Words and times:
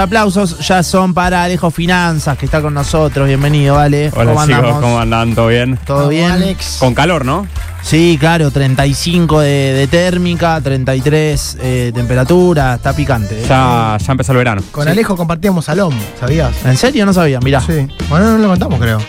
Aplausos 0.00 0.66
ya 0.66 0.82
son 0.82 1.12
para 1.12 1.44
Alejo 1.44 1.70
Finanzas, 1.70 2.38
que 2.38 2.46
está 2.46 2.62
con 2.62 2.72
nosotros. 2.72 3.28
Bienvenido, 3.28 3.74
¿vale? 3.74 4.10
Hola 4.14 4.32
¿Cómo 4.32 4.46
chicos, 4.46 4.58
andamos? 4.58 4.80
¿cómo 4.80 4.98
andan? 4.98 5.34
¿Todo 5.34 5.48
bien? 5.48 5.78
¿Todo 5.84 6.08
bien? 6.08 6.30
Alex. 6.30 6.78
Con 6.80 6.94
calor, 6.94 7.26
¿no? 7.26 7.46
Sí, 7.82 8.16
claro, 8.18 8.50
35 8.50 9.40
de, 9.40 9.48
de 9.74 9.86
térmica, 9.88 10.58
33 10.58 11.58
eh, 11.60 11.66
de 11.86 11.92
temperatura, 11.92 12.76
está 12.76 12.94
picante. 12.94 13.42
¿eh? 13.42 13.46
Ya, 13.46 13.98
ya 14.00 14.12
empezó 14.12 14.32
el 14.32 14.38
verano. 14.38 14.62
Con 14.72 14.88
Alejo 14.88 15.16
compartíamos 15.16 15.66
salón, 15.66 15.92
¿sabías? 16.18 16.64
¿En 16.64 16.78
serio? 16.78 17.04
No 17.04 17.12
sabía, 17.12 17.38
mirá. 17.40 17.60
Sí. 17.60 17.86
Bueno, 18.08 18.30
no 18.30 18.38
lo 18.38 18.48
contamos, 18.48 18.80
creo. 18.80 19.00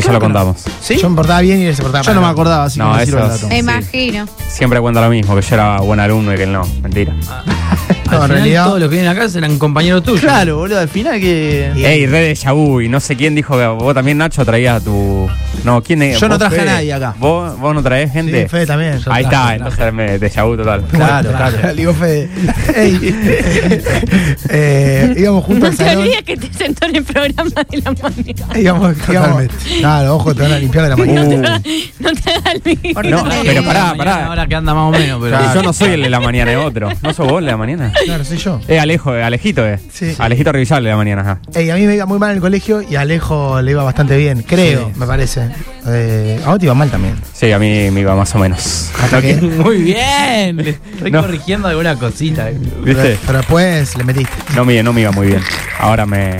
Sí, 0.00 0.06
ya 0.06 0.12
lo 0.12 0.20
contamos. 0.20 0.62
¿Sí? 0.80 0.96
Yo 0.96 1.08
me 1.10 1.16
portaba 1.16 1.40
bien 1.40 1.60
y 1.60 1.66
él 1.66 1.74
se 1.76 1.82
portaba 1.82 2.02
Yo 2.04 2.14
no 2.14 2.20
me 2.20 2.26
acordaba, 2.28 2.64
así 2.64 2.78
No, 2.78 2.92
que 2.92 2.98
me 2.98 3.04
sirve 3.06 3.20
el 3.20 3.24
eso 3.26 3.34
es- 3.34 3.40
dato. 3.42 3.48
Me 3.48 3.54
Sí. 3.54 3.60
imagino. 3.60 4.26
Siempre 4.48 4.80
cuenta 4.80 5.00
lo 5.00 5.10
mismo, 5.10 5.34
que 5.34 5.42
yo 5.42 5.54
era 5.54 5.80
buen 5.80 6.00
alumno 6.00 6.32
y 6.32 6.36
que 6.36 6.42
él 6.44 6.52
no. 6.52 6.62
Mentira. 6.82 7.12
No, 8.10 8.24
en 8.24 8.30
realidad. 8.30 8.66
Todos 8.66 8.78
los 8.80 8.88
que 8.88 8.94
vienen 8.94 9.10
acá 9.10 9.28
serán 9.28 9.58
compañeros 9.58 10.04
tuyos. 10.04 10.20
Claro, 10.20 10.58
boludo, 10.58 10.78
al 10.78 10.88
final 10.88 11.18
que. 11.18 11.72
Ey, 11.74 12.06
red 12.06 12.28
de 12.28 12.34
Yabu, 12.36 12.80
y 12.80 12.88
no 12.88 13.00
sé 13.00 13.16
quién 13.16 13.34
dijo 13.34 13.58
que 13.58 13.66
vos 13.66 13.92
también, 13.94 14.16
Nacho, 14.18 14.44
traías 14.44 14.80
a 14.80 14.84
tu. 14.84 15.28
No, 15.64 15.82
¿quién 15.82 16.02
es? 16.02 16.20
Yo 16.20 16.28
no 16.28 16.34
¿Vos, 16.34 16.38
traje 16.38 16.54
a 16.54 16.58
Fede? 16.60 16.70
nadie 16.70 16.92
acá. 16.92 17.14
¿Vos, 17.18 17.58
vos 17.58 17.74
no 17.74 17.82
traés 17.82 18.12
gente? 18.12 18.44
Sí, 18.44 18.48
Fede 18.48 18.64
también. 18.66 19.00
Yo 19.00 19.12
Ahí 19.12 19.24
traje, 19.24 19.34
está, 19.34 19.40
traje. 19.42 19.56
entonces 19.56 19.92
me 19.92 20.18
de 20.20 20.30
Yabu 20.30 20.56
total. 20.56 20.84
Claro, 20.84 21.30
claro. 21.32 21.56
Le 21.64 21.74
digo 21.74 21.94
Fede. 21.94 22.28
Ey, 22.76 23.16
eh, 24.50 25.14
íbamos 25.16 25.44
juntos 25.44 25.60
No 25.62 25.66
al 25.70 25.76
te 25.76 25.84
salón. 25.84 26.02
olvides 26.02 26.22
que 26.22 26.36
te 26.36 26.52
sentó 26.52 26.86
en 26.86 26.96
el 26.96 27.04
programa 27.04 27.50
de 27.70 27.78
la 27.78 27.90
mañana. 27.90 28.58
Íbamos, 28.60 28.94
íbamos. 29.10 29.42
Claro, 29.86 30.16
ojo, 30.16 30.34
te 30.34 30.42
van 30.42 30.52
a 30.52 30.58
limpiar 30.58 30.82
de 30.84 30.90
la 30.90 30.96
mañana. 30.96 31.62
No 32.00 32.12
te 32.12 32.30
hagas 32.30 32.54
el 32.64 33.10
no, 33.10 33.24
pero 33.44 33.64
pará, 33.64 33.94
pará. 33.96 34.26
Ahora 34.26 34.46
que 34.46 34.54
anda 34.54 34.74
más 34.74 34.88
o 34.88 34.90
menos, 34.90 35.20
pero. 35.22 35.38
Yo 35.54 35.62
no 35.62 35.72
soy 35.72 35.90
el 35.92 36.02
de 36.02 36.10
la 36.10 36.20
mañana, 36.20 36.52
es 36.52 36.58
otro. 36.58 36.88
¿No 37.02 37.12
sos 37.14 37.26
vos 37.28 37.38
el 37.38 37.46
de 37.46 37.50
la 37.52 37.56
mañana? 37.56 37.92
Claro, 38.04 38.24
soy 38.24 38.36
yo. 38.38 38.60
Eh, 38.68 38.78
Alejo, 38.78 39.14
eh, 39.16 39.22
Alejito, 39.22 39.66
eh. 39.66 39.78
Sí. 39.92 40.14
Alejito 40.18 40.52
Revisal 40.52 40.82
de 40.84 40.90
la 40.90 40.96
mañana, 40.96 41.22
ajá. 41.22 41.38
Ey, 41.54 41.70
a 41.70 41.74
mí 41.76 41.86
me 41.86 41.94
iba 41.94 42.04
muy 42.06 42.18
mal 42.18 42.30
en 42.30 42.36
el 42.36 42.42
colegio 42.42 42.82
y 42.82 42.96
a 42.96 43.00
Alejo 43.02 43.62
le 43.62 43.70
iba 43.70 43.82
bastante 43.84 44.16
bien, 44.16 44.42
creo, 44.42 44.90
Sí. 44.92 44.98
me 45.00 45.06
parece. 45.06 45.48
Eh, 45.86 46.40
a 46.44 46.50
vos 46.50 46.58
te 46.58 46.66
iba 46.66 46.74
mal 46.74 46.90
también. 46.90 47.14
Sí, 47.32 47.50
a 47.52 47.58
mí 47.58 47.90
me 47.90 48.00
iba 48.00 48.14
más 48.16 48.34
o 48.34 48.38
menos. 48.38 48.90
Hasta 49.02 49.20
que, 49.22 49.34
Muy 49.40 49.78
bien. 49.82 50.56
Le 50.56 50.70
Estoy 50.70 51.10
No. 51.12 51.22
corrigiendo 51.22 51.68
alguna 51.68 51.94
cosita. 51.96 52.50
eh. 52.50 52.58
¿Viste? 52.84 53.18
pero 53.26 53.38
después 53.38 53.96
le 53.96 54.04
metiste. 54.04 54.32
No 54.54 54.64
me, 54.64 54.82
no 54.82 54.92
me 54.92 55.00
iba 55.02 55.12
muy 55.12 55.28
bien. 55.28 55.40
Ahora 55.78 56.06
me. 56.06 56.36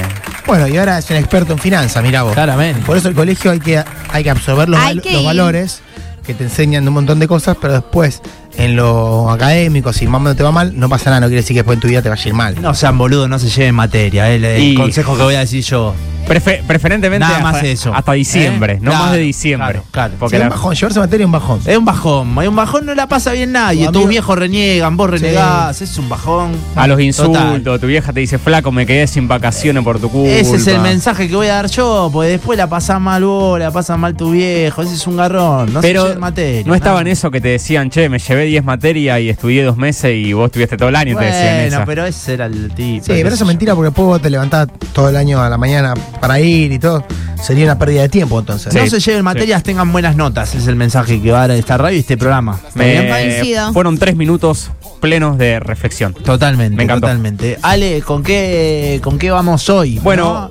Bueno, 0.47 0.69
y 0.69 0.77
ahora 0.77 0.99
es 0.99 1.11
un 1.11 1.17
experto 1.17 1.53
en 1.53 1.59
finanzas, 1.59 2.03
mirá 2.03 2.23
vos. 2.23 2.33
Claramente. 2.35 2.83
Por 2.83 2.97
eso 2.97 3.09
el 3.09 3.15
colegio 3.15 3.51
hay 3.51 3.59
que, 3.61 3.83
hay 4.11 4.23
que 4.23 4.31
absorber 4.31 4.69
los, 4.69 4.79
Hay 4.81 4.97
val- 4.97 5.03
que 5.03 5.13
los 5.13 5.25
valores 5.25 5.81
que 6.25 6.35
te 6.35 6.45
enseñan 6.45 6.87
un 6.87 6.95
montón 6.95 7.19
de 7.19 7.27
cosas, 7.29 7.57
pero 7.61 7.73
después 7.75 8.21
en 8.57 8.75
lo 8.77 9.31
académico, 9.31 9.93
si 9.93 10.07
mamá 10.07 10.31
no 10.31 10.37
te 10.37 10.43
va 10.43 10.51
mal, 10.53 10.73
no 10.79 10.89
pasa 10.89 11.11
nada, 11.11 11.21
no 11.21 11.27
quiere 11.27 11.43
decir 11.43 11.55
que 11.55 11.61
después 11.61 11.77
en 11.77 11.81
tu 11.81 11.89
vida 11.89 12.01
te 12.03 12.09
vaya 12.09 12.25
a 12.25 12.29
ir 12.29 12.35
mal. 12.35 12.61
No 12.63 12.75
sean 12.75 12.97
boludos, 12.97 13.29
no 13.29 13.39
se 13.39 13.49
lleven 13.49 13.75
materia. 13.75 14.31
eh, 14.31 14.37
El, 14.37 14.45
el 14.45 14.63
Y- 14.63 14.75
consejo 14.75 15.17
que 15.17 15.23
voy 15.25 15.35
a 15.35 15.41
decir 15.41 15.63
yo. 15.65 15.95
Prefe- 16.27 16.61
preferentemente 16.67 17.21
Nada 17.21 17.37
hasta, 17.37 17.53
más 17.53 17.63
eso. 17.63 17.95
hasta 17.95 18.13
diciembre, 18.13 18.75
¿Eh? 18.75 18.79
no 18.81 18.91
Claro, 18.91 19.05
más 19.05 19.13
de 19.13 19.19
diciembre. 19.21 19.73
claro, 19.75 19.85
claro. 19.93 20.15
Porque 20.19 20.37
es 20.37 20.41
la- 20.41 20.47
un 20.47 20.51
bajón, 20.51 20.75
llevarse 20.75 20.99
materia 20.99 21.23
es 21.25 21.27
un 21.27 21.33
bajón. 21.33 21.61
Es 21.65 21.77
un 21.79 21.85
bajón, 21.85 22.39
es 22.43 22.49
un 22.49 22.57
bajón, 22.57 22.87
no 22.87 22.95
la 22.95 23.07
pasa 23.07 23.33
bien 23.33 23.53
nadie. 23.53 23.87
Tu 23.87 23.93
Tus 23.93 24.09
viejos 24.09 24.37
reniegan, 24.39 24.97
vos 24.97 25.09
renegás, 25.11 25.81
es 25.83 25.97
un 25.99 26.09
bajón. 26.09 26.53
a 26.75 26.87
los 26.87 26.97
Total. 26.97 27.03
insultos, 27.05 27.81
tu 27.81 27.87
vieja 27.87 28.13
te 28.13 28.21
dice, 28.21 28.39
flaco, 28.39 28.73
me 28.73 28.87
quedé 28.87 29.07
sin 29.07 29.29
vacaciones 29.29 29.83
por 29.85 29.99
tu 30.01 30.11
culpa. 30.11 30.29
Ese 30.35 30.57
es 30.57 30.67
el 30.67 30.81
mensaje 30.81 31.29
que 31.29 31.37
voy 31.37 31.47
a 31.47 31.55
dar 31.55 31.67
yo, 31.69 32.11
porque 32.13 32.31
después 32.31 32.59
la 32.59 32.67
pasás 32.69 33.01
mal 33.01 33.23
vos, 33.25 33.59
la 33.59 33.71
pasas 33.71 33.99
mal 33.99 34.17
tu 34.17 34.33
viejo, 34.33 34.83
ese 34.83 34.95
es 34.95 35.07
un 35.07 35.17
garrón, 35.17 35.73
no 35.73 35.81
se 35.81 35.87
Pero 35.89 36.05
lleven 36.07 36.21
materia. 36.21 36.63
no 36.67 36.75
estaba 36.75 37.01
en 37.03 37.07
eso 37.09 37.31
que 37.31 37.41
te 37.41 37.49
decían, 37.49 37.89
che, 37.91 38.09
me 38.09 38.19
llevé 38.19 38.45
10 38.47 38.65
materias 38.65 39.21
y 39.21 39.29
estudié 39.29 39.63
dos 39.63 39.77
meses 39.77 40.13
y 40.15 40.33
vos 40.33 40.47
estuviste 40.47 40.77
todo 40.77 40.89
el 40.89 40.97
año, 40.97 41.17
te 41.17 41.25
decían 41.25 41.55
Bueno, 41.57 41.77
esa. 41.77 41.85
pero 41.85 42.05
ese 42.05 42.35
era 42.35 42.47
el 42.47 42.73
tipo. 42.75 43.05
Sí, 43.05 43.13
pero 43.15 43.29
eso 43.29 43.45
es 43.45 43.47
mentira 43.47 43.75
porque 43.75 43.87
después 43.91 44.07
vos 44.07 44.21
te 44.21 44.29
levantás 44.31 44.67
todo 44.93 45.09
el 45.09 45.17
año 45.17 45.41
a 45.41 45.49
la 45.49 45.57
mañana 45.59 45.95
para 46.19 46.41
ir 46.41 46.73
y 46.73 46.79
todo. 46.79 47.05
Sería 47.43 47.65
una 47.65 47.79
pérdida 47.79 48.03
de 48.03 48.09
tiempo 48.09 48.39
entonces. 48.41 48.75
No 48.75 48.87
se 48.87 48.99
lleven 48.99 49.23
materias, 49.25 49.63
tengan 49.63 49.93
buenas 49.93 50.17
notas, 50.17 50.55
es 50.55 50.67
el 50.67 50.75
mensaje 50.77 51.21
que 51.21 51.31
va 51.31 51.43
a 51.45 51.49
dar 51.49 51.57
esta 51.59 51.77
radio 51.77 51.97
y 51.97 52.01
este 52.01 52.17
programa. 52.17 52.59
¿Está 52.67 52.79
Me-? 52.79 53.09
Coincido. 53.09 53.73
fueron 53.73 53.99
tres 53.99 54.17
minutos 54.17 54.71
plenos 55.01 55.39
de 55.39 55.61
reflexión. 55.61 56.15
Totalmente, 56.15 56.77
Me 56.77 56.85
encantó. 56.85 57.07
totalmente. 57.07 57.59
Ale, 57.63 58.03
¿con 58.03 58.23
qué, 58.23 59.01
¿con 59.05 59.19
qué 59.19 59.31
vamos 59.31 59.69
hoy? 59.69 59.99
Bueno, 60.01 60.33
¿No? 60.35 60.51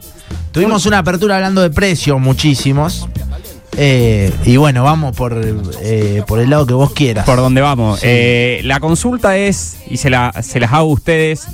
tuvimos 0.51 0.85
una 0.85 0.99
apertura 0.99 1.35
hablando 1.35 1.61
de 1.61 1.69
precios, 1.71 2.19
muchísimos. 2.21 3.07
Eh, 3.77 4.31
y 4.45 4.55
bueno, 4.55 4.83
vamos 4.83 5.13
por, 5.17 5.41
eh, 5.81 6.23
por 6.27 6.39
el 6.39 6.49
lado 6.49 6.65
que 6.65 6.73
vos 6.73 6.93
quieras. 6.93 7.25
Por 7.25 7.37
donde 7.37 7.59
vamos. 7.59 7.99
Sí. 7.99 8.05
Eh, 8.07 8.61
la 8.63 8.79
consulta 8.79 9.35
es, 9.35 9.75
y 9.89 9.97
se, 9.97 10.09
la, 10.09 10.31
se 10.41 10.61
las 10.61 10.71
hago 10.71 10.91
a 10.91 10.93
ustedes, 10.93 11.45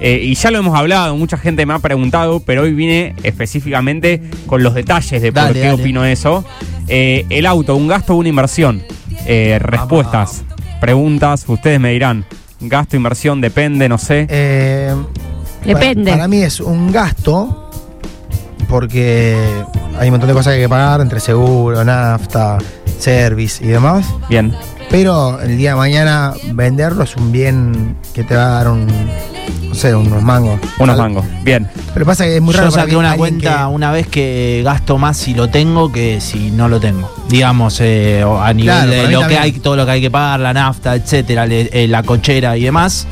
eh, 0.00 0.20
y 0.22 0.34
ya 0.34 0.50
lo 0.50 0.58
hemos 0.58 0.78
hablado, 0.78 1.16
mucha 1.16 1.38
gente 1.38 1.64
me 1.64 1.74
ha 1.74 1.78
preguntado, 1.78 2.40
pero 2.40 2.62
hoy 2.62 2.74
vine 2.74 3.14
específicamente 3.22 4.22
con 4.46 4.62
los 4.62 4.74
detalles 4.74 5.22
de 5.22 5.32
por 5.32 5.52
qué 5.52 5.60
dale. 5.60 5.72
opino 5.72 6.04
eso. 6.04 6.44
Eh, 6.88 7.26
el 7.30 7.46
auto, 7.46 7.76
un 7.76 7.88
gasto 7.88 8.14
o 8.14 8.16
una 8.16 8.28
inversión. 8.28 8.82
Eh, 9.26 9.58
respuestas, 9.60 10.44
preguntas, 10.80 11.44
ustedes 11.48 11.80
me 11.80 11.92
dirán. 11.92 12.24
Gasto, 12.60 12.96
inversión, 12.96 13.40
depende, 13.40 13.88
no 13.88 13.98
sé. 13.98 14.26
Eh, 14.30 14.94
Depende. 15.64 16.04
Para, 16.04 16.16
para 16.16 16.28
mí 16.28 16.42
es 16.42 16.60
un 16.60 16.92
gasto 16.92 17.70
porque 18.68 19.36
hay 19.98 20.08
un 20.08 20.12
montón 20.12 20.28
de 20.28 20.34
cosas 20.34 20.52
que 20.52 20.56
hay 20.56 20.64
que 20.64 20.68
pagar 20.68 21.00
entre 21.00 21.20
seguro, 21.20 21.84
nafta, 21.84 22.58
service 22.98 23.64
y 23.64 23.68
demás. 23.68 24.06
Bien. 24.28 24.54
Pero 24.90 25.40
el 25.40 25.56
día 25.56 25.70
de 25.70 25.76
mañana 25.76 26.34
venderlo 26.52 27.04
es 27.04 27.16
un 27.16 27.32
bien 27.32 27.96
que 28.14 28.22
te 28.22 28.36
va 28.36 28.46
a 28.46 28.50
dar 28.50 28.68
un, 28.68 28.86
sé, 29.76 29.94
unos 29.94 30.22
mangos. 30.22 30.58
Unos 30.78 30.96
mangos. 30.98 31.24
Bien. 31.42 31.68
Pero 31.94 32.04
pasa 32.06 32.24
que 32.24 32.36
es 32.36 32.42
muy 32.42 32.52
raro. 32.54 32.66
Yo 32.66 32.72
para 32.72 32.82
saqué 32.82 32.92
mí 32.94 32.98
una 32.98 33.16
cuenta 33.16 33.58
que- 33.58 33.64
una 33.66 33.92
vez 33.92 34.06
que 34.08 34.62
gasto 34.64 34.98
más 34.98 35.16
si 35.16 35.34
lo 35.34 35.48
tengo 35.48 35.92
que 35.92 36.20
si 36.20 36.50
no 36.50 36.68
lo 36.68 36.80
tengo. 36.80 37.12
Digamos, 37.28 37.78
eh, 37.80 38.22
o 38.24 38.40
a 38.40 38.52
nivel 38.52 38.74
Claro, 38.74 38.90
de 38.90 39.08
lo 39.08 39.28
que 39.28 39.38
hay, 39.38 39.52
todo 39.52 39.76
lo 39.76 39.84
que 39.86 39.92
hay 39.92 40.00
que 40.00 40.10
pagar, 40.10 40.40
la 40.40 40.52
nafta, 40.52 40.94
etcétera, 40.94 41.46
le- 41.46 41.68
eh, 41.72 41.86
la 41.88 42.02
cochera 42.02 42.56
y 42.56 42.62
demás. 42.64 43.06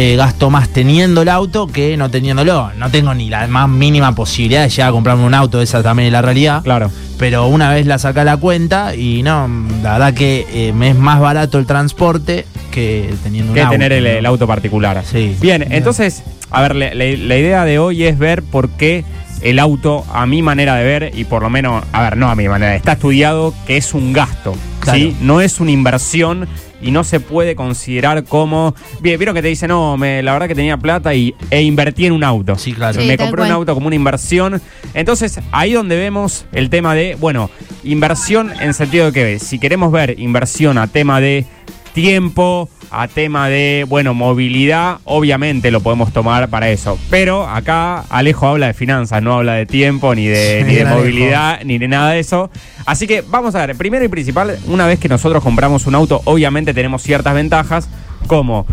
Eh, 0.00 0.14
gasto 0.14 0.48
más 0.48 0.68
teniendo 0.68 1.22
el 1.22 1.28
auto 1.28 1.66
que 1.66 1.96
no 1.96 2.08
teniéndolo. 2.08 2.70
No 2.76 2.88
tengo 2.88 3.12
ni 3.14 3.28
la 3.28 3.48
más 3.48 3.68
mínima 3.68 4.14
posibilidad 4.14 4.62
de 4.62 4.68
llegar 4.68 4.90
a 4.90 4.92
comprarme 4.92 5.24
un 5.24 5.34
auto, 5.34 5.60
esa 5.60 5.82
también 5.82 6.06
es 6.06 6.12
la 6.12 6.22
realidad. 6.22 6.62
Claro. 6.62 6.88
Pero 7.18 7.48
una 7.48 7.72
vez 7.74 7.84
la 7.84 7.98
saca 7.98 8.22
la 8.22 8.36
cuenta 8.36 8.94
y 8.94 9.24
no, 9.24 9.48
la 9.82 9.94
verdad 9.94 10.14
que 10.14 10.46
eh, 10.52 10.72
me 10.72 10.90
es 10.90 10.96
más 10.96 11.18
barato 11.18 11.58
el 11.58 11.66
transporte 11.66 12.46
que 12.70 13.12
teniendo 13.24 13.50
un 13.50 13.54
que 13.56 13.62
auto. 13.62 13.72
tener 13.72 13.90
el, 13.92 14.04
¿no? 14.04 14.10
el 14.10 14.26
auto 14.26 14.46
particular. 14.46 15.02
Sí. 15.04 15.34
Bien, 15.40 15.66
entonces, 15.72 16.22
a 16.52 16.62
ver, 16.62 16.76
la, 16.76 16.94
la- 16.94 17.04
la 17.16 17.36
idea 17.36 17.64
de 17.64 17.80
hoy 17.80 18.04
es 18.04 18.18
ver 18.18 18.44
por 18.44 18.68
qué 18.70 19.04
el 19.40 19.58
auto, 19.58 20.04
a 20.12 20.26
mi 20.26 20.42
manera 20.42 20.74
de 20.76 20.84
ver, 20.84 21.12
y 21.14 21.24
por 21.24 21.42
lo 21.42 21.50
menos, 21.50 21.84
a 21.92 22.02
ver, 22.02 22.16
no 22.16 22.28
a 22.28 22.34
mi 22.34 22.48
manera, 22.48 22.74
está 22.74 22.92
estudiado 22.92 23.54
que 23.66 23.76
es 23.76 23.94
un 23.94 24.12
gasto, 24.12 24.54
¿sí? 24.92 25.16
No 25.20 25.40
es 25.40 25.60
una 25.60 25.70
inversión 25.70 26.48
y 26.80 26.90
no 26.90 27.04
se 27.04 27.20
puede 27.20 27.56
considerar 27.56 28.24
como... 28.24 28.74
Bien, 29.00 29.18
Vieron 29.18 29.34
que 29.34 29.42
te 29.42 29.48
dicen, 29.48 29.68
no, 29.68 29.96
me, 29.96 30.22
la 30.22 30.32
verdad 30.32 30.48
que 30.48 30.54
tenía 30.54 30.76
plata 30.76 31.14
y, 31.14 31.34
e 31.50 31.62
invertí 31.62 32.06
en 32.06 32.12
un 32.12 32.24
auto. 32.24 32.56
Sí, 32.56 32.72
claro. 32.72 33.00
Sí. 33.00 33.06
me 33.06 33.16
compré 33.16 33.42
un 33.42 33.50
auto 33.50 33.74
como 33.74 33.88
una 33.88 33.96
inversión. 33.96 34.60
Entonces, 34.94 35.40
ahí 35.50 35.72
donde 35.72 35.96
vemos 35.96 36.46
el 36.52 36.70
tema 36.70 36.94
de, 36.94 37.16
bueno, 37.16 37.50
inversión 37.82 38.52
en 38.60 38.74
sentido 38.74 39.06
de 39.06 39.12
que 39.12 39.38
si 39.38 39.58
queremos 39.58 39.90
ver 39.90 40.18
inversión 40.20 40.78
a 40.78 40.86
tema 40.86 41.20
de 41.20 41.46
tiempo, 41.94 42.68
a 42.90 43.08
tema 43.08 43.48
de, 43.48 43.84
bueno, 43.88 44.14
movilidad, 44.14 44.98
obviamente 45.04 45.70
lo 45.70 45.80
podemos 45.80 46.12
tomar 46.12 46.48
para 46.48 46.70
eso. 46.70 46.98
Pero 47.10 47.46
acá 47.48 48.04
Alejo 48.10 48.46
habla 48.48 48.66
de 48.68 48.74
finanzas, 48.74 49.22
no 49.22 49.34
habla 49.34 49.54
de 49.54 49.66
tiempo, 49.66 50.14
ni 50.14 50.26
de, 50.26 50.60
Sí, 50.60 50.64
ni 50.68 50.74
de 50.74 50.82
Alejo. 50.82 50.98
movilidad, 50.98 51.60
ni 51.64 51.78
de 51.78 51.88
nada 51.88 52.10
de 52.12 52.20
eso. 52.20 52.50
Así 52.86 53.06
que 53.06 53.22
vamos 53.22 53.54
a 53.54 53.66
ver, 53.66 53.76
primero 53.76 54.04
y 54.04 54.08
principal, 54.08 54.58
una 54.66 54.86
vez 54.86 54.98
que 54.98 55.08
nosotros 55.08 55.42
compramos 55.42 55.86
un 55.86 55.94
auto, 55.94 56.22
obviamente 56.24 56.74
tenemos 56.74 57.02
ciertas 57.02 57.34
ventajas, 57.34 57.88
como 58.26 58.66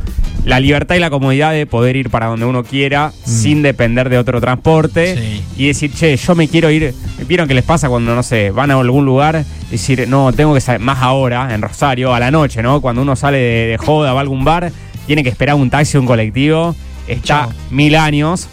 la 0.43 0.59
libertad 0.59 0.95
y 0.95 0.99
la 0.99 1.09
comodidad 1.09 1.51
de 1.53 1.65
poder 1.65 1.95
ir 1.95 2.09
para 2.09 2.27
donde 2.27 2.45
uno 2.45 2.63
quiera 2.63 3.11
sin 3.23 3.61
depender 3.63 4.09
de 4.09 4.17
otro 4.19 4.39
transporte 4.39 5.15
Sí. 5.17 5.43
y 5.63 5.67
decir, 5.67 5.91
che, 5.93 6.15
yo 6.17 6.35
me 6.35 6.47
quiero 6.47 6.69
ir. 6.69 6.93
¿Vieron 7.27 7.47
qué 7.47 7.53
les 7.55 7.63
pasa 7.63 7.89
cuando, 7.89 8.13
no 8.13 8.21
sé, 8.21 8.51
van 8.51 8.69
a 8.69 8.75
algún 8.79 9.05
lugar? 9.05 9.43
Decir, 9.71 10.07
no, 10.07 10.31
tengo 10.33 10.53
que 10.53 10.61
salir 10.61 10.81
más 10.85 10.99
ahora, 11.01 11.53
en 11.53 11.61
Rosario, 11.61 12.13
a 12.13 12.19
la 12.19 12.29
noche, 12.29 12.61
¿no? 12.61 12.79
Cuando 12.81 13.01
uno 13.01 13.15
sale 13.15 13.37
de, 13.37 13.67
de 13.67 13.77
joda, 13.77 14.13
va 14.13 14.19
a 14.19 14.21
algún 14.21 14.43
bar, 14.45 14.71
tiene 15.07 15.23
que 15.23 15.29
esperar 15.29 15.55
un 15.55 15.69
taxi 15.71 15.97
o 15.97 16.01
un 16.01 16.05
colectivo, 16.07 16.75
está 17.07 17.23
Chao. 17.45 17.53
mil 17.71 17.95
años, 17.95 18.47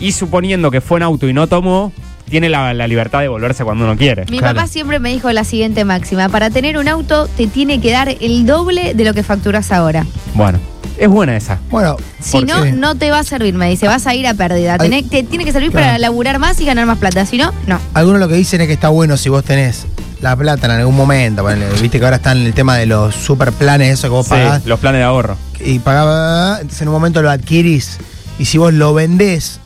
y 0.00 0.12
suponiendo 0.12 0.70
que 0.70 0.80
fue 0.82 0.98
en 0.98 1.04
auto 1.04 1.28
y 1.28 1.32
no 1.32 1.46
tomó, 1.46 1.92
tiene 2.28 2.48
la, 2.48 2.72
la 2.74 2.86
libertad 2.86 3.20
de 3.20 3.28
volverse 3.28 3.64
cuando 3.64 3.84
uno 3.84 3.96
quiere. 3.96 4.24
Mi 4.30 4.38
Claro. 4.38 4.54
papá 4.56 4.66
siempre 4.68 4.98
me 4.98 5.10
dijo 5.10 5.30
la 5.32 5.44
siguiente 5.44 5.84
máxima: 5.84 6.28
para 6.28 6.50
tener 6.50 6.78
un 6.78 6.88
auto 6.88 7.26
te 7.28 7.46
tiene 7.46 7.80
que 7.80 7.90
dar 7.92 8.08
el 8.20 8.46
doble 8.46 8.94
de 8.94 9.04
lo 9.04 9.14
que 9.14 9.22
facturas 9.22 9.70
ahora. 9.72 10.06
Bueno, 10.34 10.58
es 10.98 11.08
buena 11.08 11.36
esa. 11.36 11.58
Bueno, 11.70 11.96
Si 12.20 12.40
no, 12.42 12.64
no 12.66 12.94
te 12.96 13.10
va 13.10 13.20
a 13.20 13.24
servir, 13.24 13.54
me 13.54 13.68
dice, 13.70 13.86
vas 13.86 14.06
a 14.06 14.14
ir 14.14 14.26
a 14.26 14.34
pérdida. 14.34 14.76
Tenés- 14.78 15.08
te 15.08 15.22
tiene 15.22 15.44
que 15.44 15.52
servir 15.52 15.70
Claro. 15.70 15.86
para 15.86 15.98
laburar 15.98 16.38
más 16.38 16.60
y 16.60 16.64
ganar 16.64 16.86
más 16.86 16.98
plata. 16.98 17.24
Si 17.26 17.38
no, 17.38 17.52
no. 17.66 17.78
Algunos 17.94 18.20
lo 18.20 18.28
que 18.28 18.34
dicen 18.34 18.60
es 18.60 18.66
que 18.66 18.72
está 18.72 18.88
bueno 18.88 19.16
si 19.16 19.28
vos 19.28 19.44
tenés 19.44 19.86
la 20.20 20.34
plata 20.36 20.66
en 20.66 20.72
algún 20.72 20.96
momento. 20.96 21.42
ponele, 21.42 21.66
Viste 21.80 21.98
que 22.00 22.04
ahora 22.04 22.16
están 22.16 22.38
en 22.38 22.46
el 22.46 22.52
tema 22.54 22.76
de 22.76 22.86
los 22.86 23.14
super 23.14 23.52
planes, 23.52 23.92
eso 23.94 24.08
que 24.08 24.12
vos 24.14 24.26
Sí, 24.26 24.30
pagás. 24.30 24.66
los 24.66 24.80
planes 24.80 24.98
de 25.00 25.04
ahorro. 25.04 25.36
Y 25.64 25.78
pagás, 25.78 26.60
entonces 26.60 26.82
en 26.82 26.88
un 26.88 26.94
momento 26.94 27.22
lo 27.22 27.30
adquirís. 27.30 27.98
Y 28.40 28.44
si 28.46 28.58
vos 28.58 28.72
lo 28.72 28.94
vendés 28.94 29.60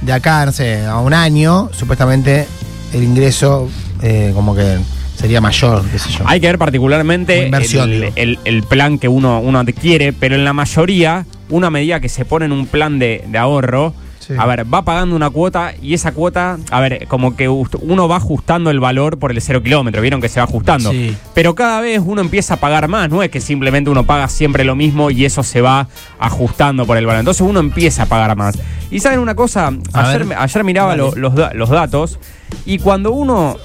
de 0.00 0.12
acá, 0.12 0.44
no 0.46 0.52
sé, 0.52 0.84
a 0.84 0.98
un 0.98 1.14
año, 1.14 1.70
supuestamente 1.72 2.46
el 2.92 3.02
ingreso 3.04 3.68
eh, 4.02 4.32
como 4.34 4.54
que 4.54 4.78
sería 5.16 5.40
mayor, 5.40 5.82
qué 5.90 5.98
sé 5.98 6.10
yo. 6.10 6.24
Hay 6.26 6.40
que 6.40 6.46
ver 6.46 6.58
particularmente 6.58 7.48
el, 7.82 8.12
el- 8.16 8.38
el 8.44 8.62
plan 8.62 8.98
que 8.98 9.08
uno, 9.08 9.40
uno 9.40 9.58
adquiere, 9.58 10.12
pero 10.12 10.34
en 10.34 10.44
la 10.44 10.52
mayoría, 10.52 11.24
una 11.48 11.70
medida 11.70 12.00
que 12.00 12.08
se 12.08 12.24
pone 12.24 12.44
en 12.44 12.52
un 12.52 12.66
plan 12.66 12.98
de, 12.98 13.24
de 13.26 13.38
ahorro, 13.38 13.94
Sí. 14.26 14.34
a 14.36 14.44
ver, 14.46 14.72
va 14.72 14.82
pagando 14.82 15.14
una 15.14 15.30
cuota 15.30 15.72
y 15.80 15.94
esa 15.94 16.12
cuota, 16.12 16.58
a 16.70 16.80
ver, 16.80 17.06
como 17.06 17.36
que 17.36 17.48
uno 17.48 18.08
va 18.08 18.16
ajustando 18.16 18.70
el 18.70 18.80
valor 18.80 19.18
por 19.18 19.30
el 19.30 19.40
cero 19.40 19.62
kilómetro, 19.62 20.02
vieron 20.02 20.20
que 20.20 20.28
se 20.28 20.40
va 20.40 20.44
ajustando. 20.44 20.90
Sí. 20.90 21.16
Pero 21.34 21.54
cada 21.54 21.80
vez 21.80 22.00
uno 22.04 22.20
empieza 22.20 22.54
a 22.54 22.56
pagar 22.56 22.88
más, 22.88 23.08
no 23.08 23.22
es 23.22 23.30
que 23.30 23.40
simplemente 23.40 23.88
uno 23.90 24.04
paga 24.04 24.28
siempre 24.28 24.64
lo 24.64 24.74
mismo 24.74 25.10
y 25.10 25.24
eso 25.24 25.42
se 25.42 25.60
va 25.60 25.86
ajustando 26.18 26.86
por 26.86 26.96
el 26.96 27.06
valor. 27.06 27.20
Entonces 27.20 27.42
uno 27.42 27.60
empieza 27.60 28.04
a 28.04 28.06
pagar 28.06 28.36
más. 28.36 28.58
Y 28.90 29.00
saben 29.00 29.18
una 29.20 29.34
cosa, 29.34 29.72
ayer, 29.92 30.64
miraba 30.64 30.96
lo- 30.96 31.14
los 31.16 31.68
datos 31.70 32.18
y 32.64 32.78
cuando 32.78 33.12
uno 33.12 33.56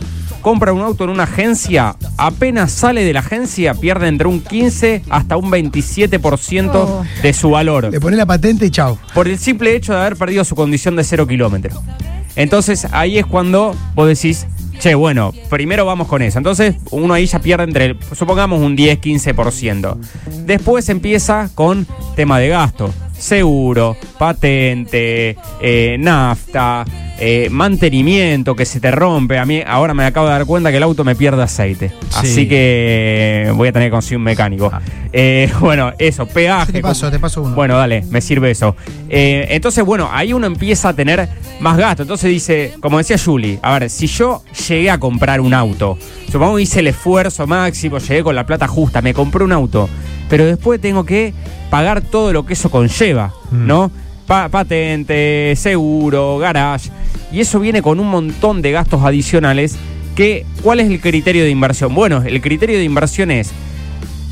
compra 0.41 0.73
un 0.73 0.81
auto 0.81 1.03
en 1.05 1.09
una 1.11 1.23
agencia, 1.23 1.95
apenas 2.17 2.71
sale 2.71 3.03
de 3.03 3.13
la 3.13 3.19
agencia, 3.21 3.73
pierde 3.73 4.07
entre 4.07 4.27
un 4.27 4.41
15 4.41 5.03
hasta 5.09 5.37
un 5.37 5.49
27% 5.51 6.71
Oh. 6.73 7.03
de 7.21 7.33
su 7.33 7.49
valor 7.51 7.89
Le 7.91 7.99
pone 7.99 8.17
la 8.17 8.25
patente 8.25 8.65
y 8.65 8.71
chau. 8.71 8.97
por 9.13 9.27
el 9.27 9.37
simple 9.37 9.75
hecho 9.75 9.93
de 9.93 9.99
haber 9.99 10.15
perdido 10.15 10.43
su 10.43 10.55
condición 10.55 10.95
de 10.95 11.03
cero 11.03 11.27
kilómetro. 11.27 11.81
Entonces 12.35 12.87
ahí 12.91 13.17
es 13.17 13.25
cuando 13.25 13.75
vos 13.93 14.07
decís, 14.07 14.47
che, 14.79 14.95
bueno, 14.95 15.33
primero 15.49 15.85
vamos 15.85 16.07
con 16.07 16.21
eso. 16.21 16.37
Entonces 16.37 16.75
uno 16.91 17.13
ahí 17.13 17.25
ya 17.25 17.39
pierde 17.39 17.65
entre, 17.65 17.95
supongamos, 18.15 18.61
un 18.61 18.75
10-15%. 18.77 19.97
Después 20.45 20.87
empieza 20.89 21.49
con 21.53 21.85
tema 22.15 22.39
de 22.39 22.47
gasto. 22.49 22.93
Seguro, 23.17 23.95
patente, 24.17 25.35
eh, 25.61 25.97
nafta, 25.99 26.85
eh, 27.23 27.49
mantenimiento 27.51 28.55
que 28.55 28.65
se 28.65 28.79
te 28.79 28.89
rompe. 28.89 29.37
A 29.37 29.45
mí 29.45 29.61
ahora 29.63 29.93
me 29.93 30.03
acabo 30.05 30.25
de 30.25 30.31
dar 30.31 30.45
cuenta 30.47 30.71
que 30.71 30.77
el 30.77 30.83
auto 30.83 31.03
me 31.03 31.13
pierde 31.13 31.43
aceite. 31.43 31.91
Así 32.15 32.49
que 32.49 33.51
voy 33.53 33.67
a 33.67 33.71
tener 33.71 33.89
que 33.89 33.91
conseguir 33.91 34.17
un 34.17 34.23
mecánico. 34.23 34.71
Eh, 35.13 35.47
bueno, 35.59 35.93
eso, 35.99 36.25
peaje. 36.25 36.73
Te 36.73 36.81
paso, 36.81 37.11
te 37.11 37.19
paso 37.19 37.43
uno. 37.43 37.53
Bueno, 37.53 37.77
dale, 37.77 38.03
me 38.09 38.21
sirve 38.21 38.49
eso. 38.49 38.75
Eh, 39.07 39.45
entonces, 39.51 39.85
bueno, 39.85 40.09
ahí 40.11 40.33
uno 40.33 40.47
empieza 40.47 40.89
a 40.89 40.93
tener 40.95 41.29
más 41.59 41.77
gasto. 41.77 42.01
Entonces 42.01 42.31
dice, 42.31 42.73
como 42.81 42.97
decía 42.97 43.17
Julie, 43.23 43.59
a 43.61 43.77
ver, 43.77 43.91
si 43.91 44.07
yo 44.07 44.41
llegué 44.67 44.89
a 44.89 44.99
comprar 44.99 45.41
un 45.41 45.53
auto, 45.53 45.99
supongamos 46.25 46.57
que 46.57 46.63
hice 46.63 46.79
el 46.79 46.87
esfuerzo 46.87 47.45
máximo, 47.45 47.99
llegué 47.99 48.23
con 48.23 48.33
la 48.33 48.47
plata 48.47 48.67
justa, 48.67 48.99
me 49.03 49.13
compré 49.13 49.43
un 49.43 49.51
auto, 49.51 49.87
pero 50.27 50.43
después 50.43 50.81
tengo 50.81 51.05
que 51.05 51.35
pagar 51.69 52.01
todo 52.01 52.33
lo 52.33 52.47
que 52.47 52.53
eso 52.53 52.71
conlleva, 52.71 53.31
¿no? 53.51 53.91
Pa- 54.31 54.47
patente, 54.47 55.53
seguro, 55.57 56.37
garage. 56.37 56.89
Y 57.33 57.41
eso 57.41 57.59
viene 57.59 57.81
con 57.81 57.99
un 57.99 58.07
montón 58.07 58.61
de 58.61 58.71
gastos 58.71 59.03
adicionales. 59.03 59.75
Que, 60.15 60.45
¿Cuál 60.63 60.79
es 60.79 60.89
el 60.89 61.01
criterio 61.01 61.43
de 61.43 61.49
inversión? 61.49 61.93
Bueno, 61.93 62.23
el 62.25 62.39
criterio 62.39 62.77
de 62.77 62.85
inversión 62.85 63.29
es 63.29 63.51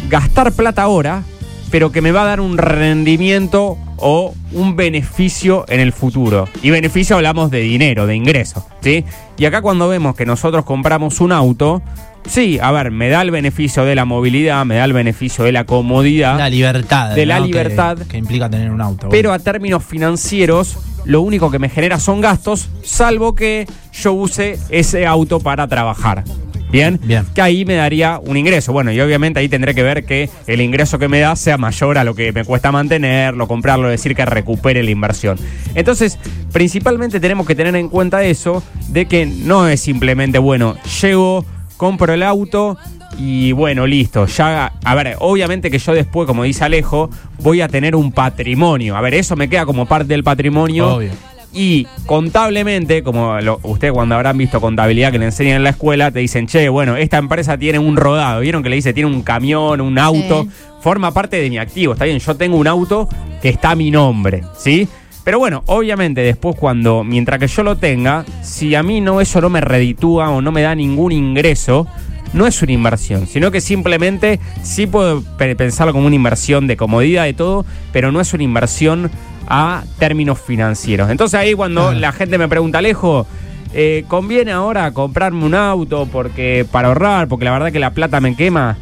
gastar 0.08 0.54
plata 0.54 0.84
ahora, 0.84 1.24
pero 1.72 1.92
que 1.92 2.02
me 2.02 2.12
va 2.12 2.24
a 2.24 2.26
dar 2.26 2.42
un 2.42 2.58
rendimiento 2.58 3.78
o 3.98 4.34
un 4.54 4.76
beneficio 4.76 5.66
en 5.68 5.80
el 5.80 5.94
futuro. 5.94 6.48
Y 6.62 6.70
beneficio 6.70 7.16
hablamos 7.16 7.52
de 7.52 7.60
dinero, 7.60 8.08
de 8.08 8.16
ingreso, 8.16 8.66
¿sí? 8.82 9.06
Y 9.38 9.46
acá 9.46 9.62
cuando 9.62 9.88
vemos 9.88 10.16
que 10.16 10.26
nosotros 10.26 10.66
compramos 10.66 11.20
un 11.22 11.32
auto, 11.32 11.82
sí, 12.26 12.60
a 12.62 12.72
ver, 12.72 12.92
me 12.92 13.10
da 13.10 13.22
el 13.22 13.32
beneficio 13.32 13.86
de 13.86 13.96
la 13.96 14.06
movilidad, 14.06 14.66
me 14.66 14.76
da 14.76 14.86
el 14.86 14.94
beneficio 14.94 15.44
de 15.44 15.52
la 15.52 15.66
comodidad, 15.66 16.38
La 16.38 16.50
libertad. 16.50 17.16
De 17.16 17.26
la 17.26 17.40
libertad. 17.40 17.98
Que, 17.98 18.06
que 18.06 18.18
implica 18.18 18.50
tener 18.50 18.72
un 18.72 18.82
auto. 18.82 19.10
pero 19.10 19.34
a 19.34 19.40
términos 19.40 19.84
financieros, 19.84 20.78
lo 21.06 21.22
único 21.22 21.52
que 21.52 21.60
me 21.60 21.70
genera 21.70 22.00
son 22.00 22.22
gastos, 22.22 22.70
salvo 22.84 23.36
que 23.36 23.68
yo 23.94 24.14
use 24.14 24.58
ese 24.70 25.06
auto 25.06 25.40
para 25.40 25.68
trabajar. 25.68 26.24
Bien, 26.72 27.00
Bien. 27.04 27.26
que 27.34 27.42
ahí 27.42 27.66
me 27.66 27.76
daría 27.76 28.20
un 28.20 28.38
ingreso. 28.38 28.72
Bueno, 28.74 28.92
y 28.92 29.00
obviamente 29.02 29.40
ahí 29.40 29.50
tendré 29.50 29.74
que 29.74 29.84
ver 29.84 30.06
que 30.06 30.30
el 30.48 30.62
ingreso 30.62 31.00
que 31.00 31.08
me 31.08 31.20
da 31.20 31.36
sea 31.36 31.58
mayor 31.58 31.98
a 31.98 32.04
lo 32.04 32.14
que 32.16 32.32
me 32.32 32.46
cuesta 32.46 32.72
mantenerlo, 32.72 33.48
comprarlo, 33.48 33.90
decir 33.90 34.16
que 34.16 34.26
recupere 34.26 34.84
la 34.84 34.92
inversión. 34.92 35.40
Entonces, 35.76 36.20
principalmente 36.52 37.20
tenemos 37.20 37.48
que 37.48 37.56
tener 37.56 37.76
en 37.76 37.90
cuenta 37.90 38.24
eso, 38.24 38.64
de 38.90 39.06
que 39.08 39.26
no 39.26 39.68
es 39.68 39.82
simplemente, 39.82 40.40
bueno, 40.40 40.76
llego, 41.02 41.46
compro 41.78 42.14
el 42.14 42.24
auto 42.24 42.78
y 43.18 43.52
bueno, 43.52 43.88
listo. 43.88 44.26
Ya, 44.28 44.74
a 44.84 44.96
ver, 44.96 45.16
obviamente 45.20 45.72
que 45.72 45.80
yo 45.80 45.94
después, 45.94 46.28
como 46.28 46.44
dice 46.44 46.64
Alejo, 46.64 47.10
voy 47.40 47.62
a 47.62 47.68
tener 47.68 47.96
un 47.96 48.12
patrimonio. 48.12 48.96
A 48.96 49.02
ver, 49.02 49.16
eso 49.16 49.36
me 49.36 49.50
queda 49.50 49.66
como 49.66 49.86
parte 49.86 50.08
del 50.08 50.24
patrimonio. 50.24 50.96
Obvio. 50.96 51.12
Y 51.54 51.88
contablemente, 52.06 53.02
como 53.02 53.40
lo- 53.42 53.60
ustedes 53.64 53.94
cuando 53.94 54.14
habrán 54.16 54.38
visto 54.38 54.62
contabilidad 54.62 55.12
que 55.12 55.18
le 55.20 55.26
enseñan 55.26 55.56
en 55.58 55.64
la 55.64 55.72
escuela, 55.72 56.12
te 56.12 56.20
dicen, 56.20 56.46
che, 56.48 56.70
bueno, 56.70 56.96
esta 56.96 57.18
empresa 57.18 57.58
tiene 57.58 57.80
un 57.80 57.96
rodado. 57.98 58.42
¿Vieron 58.42 58.62
que 58.62 58.70
le 58.70 58.76
dice, 58.76 58.94
tiene 58.94 59.10
un 59.10 59.24
camión, 59.24 59.82
un 59.82 59.98
auto? 59.98 60.44
Sí. 60.44 60.50
Forma 60.82 61.12
parte 61.12 61.38
de 61.42 61.50
mi 61.50 61.58
activo. 61.58 61.94
Está 61.94 62.06
bien, 62.06 62.20
yo 62.20 62.36
tengo 62.36 62.56
un 62.58 62.68
auto 62.68 63.10
que 63.42 63.50
está 63.50 63.72
a 63.72 63.76
mi 63.76 63.90
nombre, 63.90 64.44
¿sí? 64.58 64.88
Pero 65.24 65.40
bueno, 65.40 65.64
obviamente 65.66 66.22
después 66.22 66.56
cuando, 66.56 67.04
mientras 67.04 67.40
que 67.40 67.48
yo 67.48 67.64
lo 67.64 67.78
tenga, 67.78 68.26
si 68.44 68.76
a 68.76 68.84
mí 68.84 69.02
no 69.02 69.20
eso 69.20 69.42
no 69.42 69.50
me 69.50 69.62
reditúa 69.62 70.30
o 70.30 70.42
no 70.42 70.52
me 70.52 70.62
da 70.62 70.76
ningún 70.76 71.12
ingreso, 71.12 71.88
no 72.34 72.46
es 72.48 72.62
una 72.62 72.72
inversión, 72.72 73.28
sino 73.28 73.50
que 73.52 73.60
simplemente 73.60 74.40
sí 74.62 74.86
puedo 74.88 75.22
pe- 75.38 75.56
pensarlo 75.56 75.94
como 75.94 76.06
una 76.08 76.16
inversión 76.16 76.68
de 76.68 76.78
comodidad 76.78 77.24
de 77.26 77.34
todo, 77.34 77.66
pero 77.92 78.12
no 78.12 78.22
es 78.22 78.34
una 78.34 78.44
inversión 78.44 79.10
a 79.50 79.84
términos 79.98 80.40
financieros. 80.40 81.10
Entonces 81.10 81.40
ahí 81.40 81.54
cuando 81.54 81.90
Ah. 81.90 81.94
la 81.96 82.12
gente 82.12 82.38
me 82.38 82.48
pregunta, 82.48 82.78
Alejo, 82.78 83.26
eh, 83.74 84.06
¿conviene 84.08 84.52
ahora 84.52 84.92
comprarme 84.92 85.44
un 85.44 85.56
auto 85.56 86.08
porque 86.12 86.66
para 86.72 86.90
ahorrar? 86.90 87.28
Porque 87.28 87.46
la 87.46 87.52
verdad 87.52 87.72
que 87.72 87.80
la 87.80 87.92
plata 87.92 88.20
me 88.22 88.36
quema. 88.36 88.78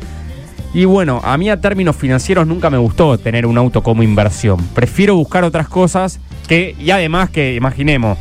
Y 0.74 0.86
bueno, 0.86 1.22
a 1.24 1.38
mí 1.38 1.50
a 1.50 1.60
términos 1.62 1.96
financieros 1.96 2.46
nunca 2.46 2.70
me 2.70 2.78
gustó 2.78 3.18
tener 3.18 3.46
un 3.46 3.58
auto 3.58 3.82
como 3.82 4.04
inversión. 4.04 4.58
Prefiero 4.76 5.16
buscar 5.16 5.44
otras 5.46 5.68
cosas 5.70 6.20
que, 6.48 6.76
y 6.80 6.92
además 6.92 7.30
que, 7.30 7.56
imaginemos, 7.56 8.18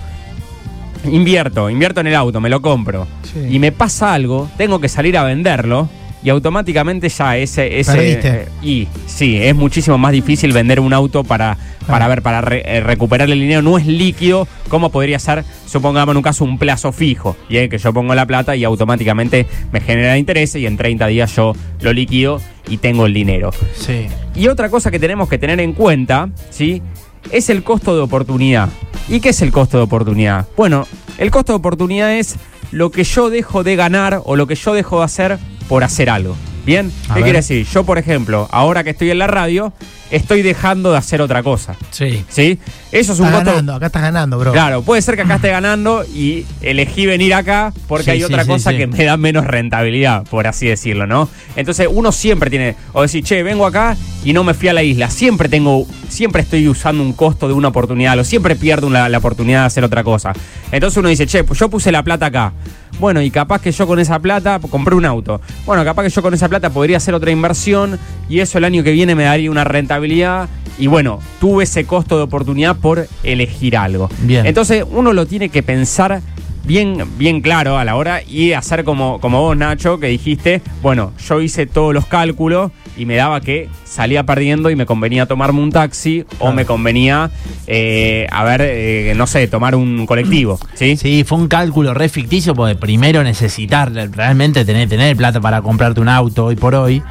invierto, 1.05 1.69
invierto 1.71 2.01
en 2.01 2.07
el 2.09 2.15
auto, 2.15 2.41
me 2.41 2.49
lo 2.49 2.63
compro. 2.63 3.07
Sí. 3.23 3.47
Y 3.57 3.59
me 3.59 3.73
pasa 3.73 4.15
algo, 4.15 4.49
tengo 4.57 4.81
que 4.81 4.89
salir 4.89 5.19
a 5.19 5.25
venderlo 5.25 5.89
y 6.23 6.31
automáticamente 6.31 7.09
ya 7.09 7.37
ese... 7.37 7.79
ese 7.79 8.13
eh, 8.13 8.49
y 8.63 8.89
sí, 9.07 9.37
es 9.41 9.55
muchísimo 9.55 9.97
más 9.99 10.13
difícil 10.13 10.53
vender 10.53 10.81
un 10.81 10.93
auto 10.93 11.23
para, 11.25 11.57
para 11.87 12.07
Ah. 12.07 12.09
ver, 12.09 12.23
para 12.23 12.41
re- 12.41 12.63
eh, 12.67 12.81
recuperar 12.81 13.31
el 13.31 13.39
dinero. 13.39 13.63
No 13.63 13.79
es 13.79 13.87
líquido 13.87 14.49
como 14.69 14.91
podría 14.91 15.19
ser, 15.19 15.45
supongamos 15.67 16.13
en 16.13 16.17
un 16.17 16.23
caso, 16.23 16.45
un 16.45 16.59
plazo 16.59 16.91
fijo. 16.93 17.37
Y 17.49 17.69
que 17.69 17.79
yo 17.79 17.93
pongo 17.93 18.15
la 18.15 18.27
plata 18.27 18.57
y 18.57 18.65
automáticamente 18.65 19.47
me 19.73 19.81
genera 19.81 20.19
interés 20.19 20.55
y 20.57 20.67
en 20.67 20.77
30 20.77 21.07
días 21.07 21.35
yo 21.37 21.53
lo 21.81 21.93
liquido 21.93 22.41
y 22.69 22.79
tengo 22.79 23.07
el 23.07 23.15
dinero. 23.15 23.51
Sí. 23.75 24.07
Y 24.35 24.49
otra 24.49 24.69
cosa 24.69 24.91
que 24.91 24.99
tenemos 24.99 25.29
que 25.29 25.39
tener 25.39 25.61
en 25.61 25.73
cuenta, 25.75 26.29
¿sí? 26.51 26.83
Es 27.31 27.51
el 27.51 27.63
costo 27.63 27.95
de 27.95 28.03
oportunidad. 28.03 28.69
¿Y 29.09 29.21
qué 29.21 29.29
es 29.29 29.43
el 29.43 29.53
costo 29.53 29.77
de 29.77 29.85
oportunidad? 29.85 30.47
Bueno, 30.57 30.87
el 31.19 31.31
costo 31.31 31.53
de 31.53 31.59
oportunidad 31.59 32.13
es 32.15 32.37
lo 32.73 32.91
que 32.91 33.05
yo 33.05 33.31
dejo 33.31 33.63
de 33.63 33.77
ganar 33.77 34.21
o 34.25 34.35
lo 34.35 34.47
que 34.49 34.57
yo 34.57 34.75
dejo 34.75 34.99
de 34.99 35.05
hacer 35.05 35.39
por 35.69 35.85
hacer 35.85 36.11
algo. 36.11 36.37
¿Bien? 36.65 36.91
A 37.05 37.15
¿Qué 37.15 37.21
ver. 37.21 37.23
quiere 37.25 37.39
decir? 37.39 37.65
Yo, 37.73 37.85
por 37.85 37.97
ejemplo, 37.97 38.49
ahora 38.51 38.83
que 38.83 38.91
estoy 38.91 39.11
en 39.13 39.21
la 39.21 39.29
radio, 39.29 39.73
estoy 40.11 40.43
dejando 40.43 40.91
de 40.91 40.99
hacer 40.99 41.21
otra 41.21 41.45
cosa. 41.45 41.77
Sí. 41.93 42.25
¿Sí? 42.29 42.59
Eso 42.91 43.13
es 43.13 43.21
un 43.21 43.27
Estás 43.27 43.45
ganando, 43.45 43.73
acá 43.75 43.87
estás 43.87 44.03
ganando, 44.03 44.37
bro. 44.37 44.51
Claro, 44.53 44.83
puede 44.83 45.01
ser 45.01 45.15
que 45.15 45.23
acá 45.23 45.37
esté 45.37 45.51
ganando 45.51 46.05
y 46.05 46.45
elegí 46.63 47.07
venir 47.07 47.35
acá 47.35 47.73
porque 47.87 48.07
Sí, 48.07 48.11
hay 48.11 48.19
sí, 48.19 48.25
otra 48.25 48.43
sí, 48.43 48.49
cosa 48.49 48.77
que 48.77 48.89
me 48.89 49.05
da 49.05 49.17
menos 49.17 49.45
rentabilidad, 49.47 50.25
por 50.25 50.49
así 50.49 50.67
decirlo, 50.67 51.07
¿no? 51.07 51.29
Entonces 51.55 51.87
uno 51.89 52.11
siempre 52.11 52.51
tiene, 52.51 52.75
o 52.93 53.03
decir, 53.03 53.23
che, 53.23 53.45
vengo 53.45 53.65
acá 53.65 53.97
y 54.25 54.33
no 54.33 54.43
me 54.43 54.53
fui 54.53 54.67
a 54.69 54.73
la 54.73 54.83
isla. 54.83 55.09
Siempre 55.09 55.49
tengo, 55.49 55.87
siempre 56.09 56.43
estoy 56.43 56.67
usando 56.67 57.01
un 57.05 57.13
costo 57.13 57.47
de 57.47 57.55
una 57.55 57.69
oportunidad, 57.69 58.19
o 58.19 58.25
siempre 58.25 58.57
pierdo 58.57 58.89
una- 58.89 59.09
la 59.09 59.19
oportunidad 59.19 59.61
de 59.61 59.67
hacer 59.67 59.85
otra 59.85 60.03
cosa. 60.03 60.33
Entonces 60.73 60.97
uno 60.97 61.09
dice, 61.11 61.29
che, 61.29 61.45
pues 61.45 61.61
yo 61.61 61.69
puse 61.69 61.93
la 61.93 62.03
plata 62.03 62.27
acá. 62.27 62.53
Bueno, 62.99 63.21
y 63.21 63.31
capaz 63.31 63.61
que 63.61 63.73
yo 63.73 63.87
con 63.87 63.99
esa 63.99 64.19
plata 64.19 64.59
compré 64.71 64.95
un 64.95 65.05
auto. 65.05 65.41
Bueno, 65.65 65.85
capaz 65.85 66.05
que 66.05 66.11
yo 66.11 66.23
con 66.23 66.35
esa 66.35 66.49
plata 66.49 66.71
podría 66.71 66.97
hacer 66.97 67.15
otra 67.15 67.31
inversión 67.31 67.99
y 68.29 68.41
eso 68.41 68.59
el 68.59 68.65
año 68.65 68.83
que 68.83 68.93
viene 68.93 69.15
me 69.15 69.25
daría 69.25 69.51
una 69.51 69.65
rentabilidad. 69.65 70.49
Y 70.79 70.89
bueno, 70.89 71.21
tuve 71.41 71.65
ese 71.65 71.87
costo 71.87 72.17
de 72.17 72.25
oportunidad 72.25 72.77
por 72.77 73.07
elegir 73.23 73.77
algo. 73.77 74.11
Bien. 74.21 74.47
Entonces 74.47 74.85
uno 74.91 75.13
lo 75.13 75.27
tiene 75.27 75.49
que 75.49 75.63
pensar 75.63 76.21
bien, 76.67 77.05
bien 77.17 77.41
claro 77.41 77.79
a 77.79 77.85
la 77.85 77.97
hora 77.97 78.23
y 78.23 78.53
hacer 78.53 78.85
como, 78.85 79.21
como 79.21 79.41
vos, 79.41 79.57
Nacho, 79.57 79.99
que 80.01 80.09
dijiste, 80.09 80.61
bueno, 80.83 81.13
yo 81.27 81.41
hice 81.41 81.67
todos 81.67 81.95
los 81.95 82.07
cálculos 82.07 82.73
y 82.97 83.05
me 83.05 83.17
daba 83.17 83.41
que 83.41 83.69
salía 83.85 84.25
perdiendo 84.25 84.71
y 84.71 84.77
me 84.77 84.87
convenía 84.87 85.27
tomarme 85.27 85.61
un 85.61 85.71
taxi 85.71 86.25
o 86.39 86.53
me 86.53 86.65
convenía, 86.65 87.31
eh, 87.67 88.27
a 88.31 88.43
ver, 88.45 88.63
eh, 88.65 89.15
no 89.17 89.27
sé, 89.27 89.47
tomar 89.49 89.75
un 89.75 90.07
colectivo, 90.07 90.59
¿sí? 90.75 90.97
Sí, 90.97 91.25
fue 91.25 91.39
un 91.39 91.49
cálculo 91.49 91.95
re 91.95 92.09
ficticio 92.09 92.55
porque 92.55 92.75
primero 92.75 93.23
necesitar 93.23 93.93
realmente 93.93 94.65
tener, 94.65 94.89
tener 94.89 95.17
plata 95.17 95.41
para 95.41 95.63
comprarte 95.63 96.01
un 96.01 96.09
auto 96.09 96.47
hoy 96.47 96.57
por 96.57 96.75
hoy. 96.75 97.03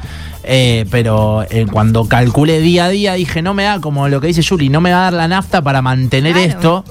Eh, 0.48 0.84
pero 0.92 1.44
eh, 1.50 1.66
cuando 1.68 2.06
calculé 2.06 2.60
día 2.60 2.84
a 2.84 2.88
día 2.88 3.14
dije, 3.14 3.42
no 3.42 3.52
me 3.52 3.64
da, 3.64 3.80
como 3.80 4.08
lo 4.08 4.20
que 4.20 4.28
dice 4.28 4.44
Juli, 4.48 4.68
no 4.68 4.80
me 4.80 4.92
va 4.92 4.98
a 5.00 5.02
dar 5.04 5.12
la 5.14 5.26
nafta 5.26 5.60
para 5.60 5.82
mantener 5.82 6.34
Claro. 6.34 6.48
esto. 6.48 6.84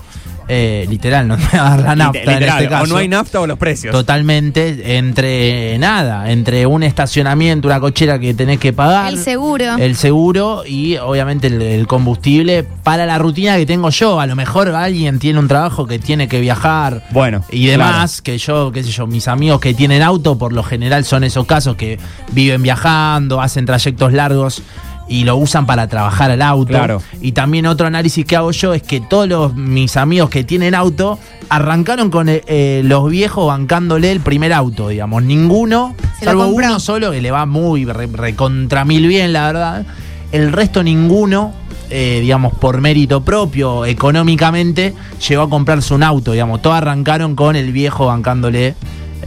Eh, 0.48 0.86
literal, 0.90 1.28
no 1.28 1.38
me 1.38 1.44
va 1.44 1.74
a 1.74 1.78
dar 1.78 1.80
la 1.84 1.96
nafta 1.96 2.20
Literal, 2.20 2.42
en 2.42 2.50
este 2.50 2.70
caso. 2.70 2.84
O 2.84 2.88
no 2.88 2.98
hay 2.98 3.08
nafta 3.08 3.42
o 3.42 3.48
los 3.48 3.58
precios. 3.58 3.92
Totalmente, 3.92 4.98
entre 4.98 5.78
nada, 5.80 6.32
entre 6.32 6.66
un 6.66 6.84
estacionamiento, 6.84 7.68
una 7.68 7.80
cochera 7.80 8.20
que 8.20 8.34
tenés 8.34 8.60
que 8.60 8.74
pagar. 8.74 9.12
El 9.14 9.20
seguro. 9.20 9.78
El 9.78 9.96
seguro 9.96 10.64
y 10.66 10.98
obviamente 10.98 11.48
el, 11.48 11.62
el 11.62 11.88
combustible 11.88 12.64
para 12.84 13.06
la 13.06 13.18
rutina 13.18 13.58
que 13.58 13.66
tengo 13.66 13.90
yo. 13.90 14.20
A 14.20 14.28
lo 14.28 14.36
mejor 14.36 14.70
alguien 14.70 15.20
tiene 15.20 15.40
un 15.40 15.48
trabajo 15.48 15.88
que 15.88 16.00
tiene 16.00 16.28
que 16.28 16.40
viajar 16.40 17.04
Bueno, 17.12 17.44
y 17.50 17.66
demás, 17.68 18.22
que 18.22 18.38
yo, 18.38 18.72
qué 18.72 18.84
sé 18.84 18.92
yo, 18.92 19.08
mis 19.08 19.28
amigos 19.28 19.60
que 19.60 19.74
tienen 19.74 20.02
auto, 20.02 20.38
por 20.38 20.54
lo 20.54 20.64
general 20.64 21.06
son 21.06 21.24
esos 21.24 21.46
casos 21.46 21.75
que 21.75 22.00
viven 22.32 22.62
viajando, 22.62 23.42
hacen 23.42 23.66
trayectos 23.66 24.14
largos 24.14 24.62
y 25.07 25.24
lo 25.24 25.35
usan 25.38 25.65
para 25.65 25.88
trabajar 25.88 26.31
al 26.31 26.41
auto. 26.41 26.69
Claro. 26.69 27.01
Y 27.21 27.33
también 27.33 27.65
otro 27.67 27.88
análisis 27.88 28.25
que 28.25 28.35
hago 28.35 28.51
yo 28.51 28.74
es 28.74 28.81
que 28.81 29.01
todos 29.01 29.27
los, 29.27 29.55
mis 29.55 29.97
amigos 29.97 30.29
que 30.29 30.43
tienen 30.43 30.74
auto 30.75 31.19
arrancaron 31.50 32.09
con 32.09 32.27
eh, 32.29 32.41
eh, 32.47 32.81
los 32.83 33.09
viejos 33.09 33.47
bancándole 33.47 34.12
el 34.12 34.19
primer 34.19 34.51
auto, 34.53 34.89
digamos. 34.89 35.24
Ninguno, 35.24 35.95
Se 36.19 36.25
salvo 36.25 36.47
uno 36.47 36.79
solo 36.79 37.12
que 37.12 37.21
le 37.21 37.31
va 37.31 37.45
muy 37.45 37.85
re- 37.85 38.07
recontra 38.07 38.83
mil 38.85 39.07
bien, 39.07 39.31
la 39.33 39.45
verdad. 39.47 39.85
El 40.31 40.51
resto 40.51 40.81
ninguno, 40.83 41.53
eh, 41.91 42.17
digamos, 42.21 42.53
por 42.55 42.81
mérito 42.81 43.21
propio, 43.24 43.85
económicamente, 43.85 44.93
llegó 45.29 45.43
a 45.43 45.50
comprarse 45.50 45.93
un 45.93 46.01
auto, 46.03 46.31
digamos. 46.31 46.62
Todos 46.62 46.77
arrancaron 46.77 47.35
con 47.35 47.55
el 47.55 47.71
viejo 47.71 48.07
bancándole 48.07 48.74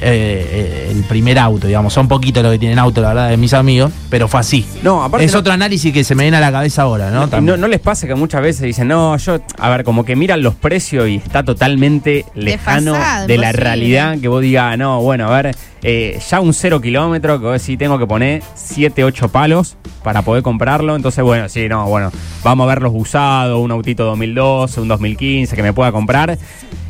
eh, 0.01 0.89
eh, 0.91 0.93
el 0.97 1.05
primer 1.05 1.39
auto, 1.39 1.67
digamos. 1.67 1.93
Son 1.93 2.09
poquitos 2.09 2.43
los 2.43 2.53
que 2.53 2.59
tienen 2.59 2.79
auto, 2.79 3.01
la 3.01 3.09
verdad, 3.09 3.31
de 3.31 3.37
mis 3.37 3.53
amigos, 3.55 3.93
pero 4.11 4.29
fue 4.29 4.41
así. 4.41 4.67
No, 4.83 5.03
aparte 5.05 5.27
es 5.27 5.33
no- 5.33 5.41
otro 5.41 5.53
análisis 5.53 5.93
que 5.93 6.05
se 6.05 6.15
me 6.15 6.25
viene 6.25 6.37
a 6.37 6.41
la 6.41 6.53
cabeza 6.53 6.83
ahora, 6.83 7.11
¿no? 7.11 7.27
¿No, 7.41 7.57
no 7.57 7.69
les 7.69 7.81
pasa 7.81 8.07
que 8.07 8.15
muchas 8.15 8.43
veces 8.43 8.63
dicen, 8.63 8.89
no, 8.89 9.17
yo, 9.17 9.39
a 9.59 9.69
ver, 9.71 9.85
como 9.85 10.05
que 10.05 10.17
miran 10.17 10.43
los 10.43 10.55
precios 10.55 11.09
y 11.09 11.17
está 11.17 11.43
totalmente 11.43 12.25
lejano 12.35 12.95
de 13.27 13.39
la 13.39 13.53
realidad 13.53 14.19
que 14.21 14.29
vos 14.29 14.43
digas, 14.43 14.77
no, 14.79 15.01
bueno, 15.03 15.29
a 15.33 15.43
ver, 15.43 15.57
eh, 15.83 16.19
ya 16.29 16.41
un 16.41 16.53
cero 16.55 16.81
kilómetro 16.81 17.39
que 17.39 17.47
vos 17.47 17.61
decís, 17.61 17.79
tengo 17.79 17.99
que 17.99 18.07
poner 18.07 18.43
7, 18.55 19.05
8 19.05 19.29
palos 19.29 19.77
para 20.03 20.23
poder 20.23 20.43
comprarlo. 20.43 20.97
Entonces, 20.97 21.23
bueno, 21.23 21.49
sí, 21.49 21.69
no, 21.69 21.87
bueno, 21.87 22.11
vamos 22.43 22.65
a 22.65 22.69
ver 22.69 22.83
los 22.83 22.93
usados, 22.95 23.59
un 23.61 23.71
autito 23.71 24.05
2012, 24.05 24.81
un 24.81 24.89
2015 24.89 25.55
que 25.57 25.63
me 25.63 25.73
pueda 25.73 25.93
comprar. 25.93 26.37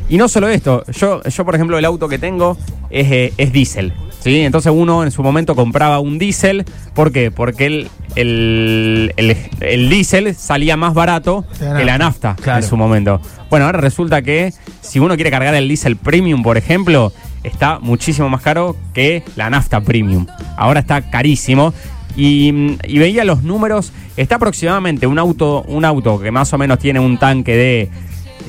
Y 0.09 0.17
no 0.17 0.27
solo 0.27 0.49
esto, 0.49 0.83
yo, 0.91 1.21
yo 1.23 1.45
por 1.45 1.53
ejemplo, 1.55 1.77
el 1.77 1.85
auto 1.85 2.09
que 2.09 2.17
tengo 2.17 2.57
es, 2.89 3.11
eh, 3.11 3.33
es 3.37 3.53
diésel. 3.53 3.93
¿sí? 4.19 4.39
Entonces 4.39 4.71
uno 4.75 5.03
en 5.03 5.11
su 5.11 5.21
momento 5.21 5.55
compraba 5.55 5.99
un 5.99 6.17
diésel. 6.17 6.65
¿Por 6.95 7.11
qué? 7.11 7.29
Porque 7.31 7.67
el, 7.67 7.89
el, 8.15 9.13
el, 9.17 9.37
el 9.61 9.89
diésel 9.89 10.33
salía 10.35 10.77
más 10.77 10.93
barato 10.95 11.45
que 11.59 11.85
la 11.85 11.97
nafta. 11.97 12.35
Claro. 12.41 12.63
en 12.63 12.67
su 12.67 12.75
momento. 12.75 13.21
Bueno, 13.49 13.65
ahora 13.67 13.81
resulta 13.81 14.21
que 14.21 14.53
si 14.81 14.99
uno 14.99 15.15
quiere 15.15 15.31
cargar 15.31 15.53
el 15.53 15.67
diésel 15.67 15.95
premium, 15.95 16.41
por 16.41 16.57
ejemplo, 16.57 17.13
está 17.43 17.79
muchísimo 17.79 18.29
más 18.29 18.41
caro 18.41 18.75
que 18.93 19.23
la 19.35 19.49
nafta 19.49 19.81
premium. 19.81 20.25
Ahora 20.57 20.79
está 20.79 21.09
carísimo. 21.09 21.73
Y, 22.17 22.77
y 22.83 22.97
veía 22.97 23.23
los 23.23 23.43
números, 23.43 23.93
está 24.17 24.35
aproximadamente 24.35 25.07
un 25.07 25.19
auto, 25.19 25.61
un 25.67 25.85
auto 25.85 26.19
que 26.19 26.31
más 26.31 26.51
o 26.51 26.57
menos 26.57 26.79
tiene 26.79 26.99
un 26.99 27.17
tanque 27.17 27.55
de 27.55 27.89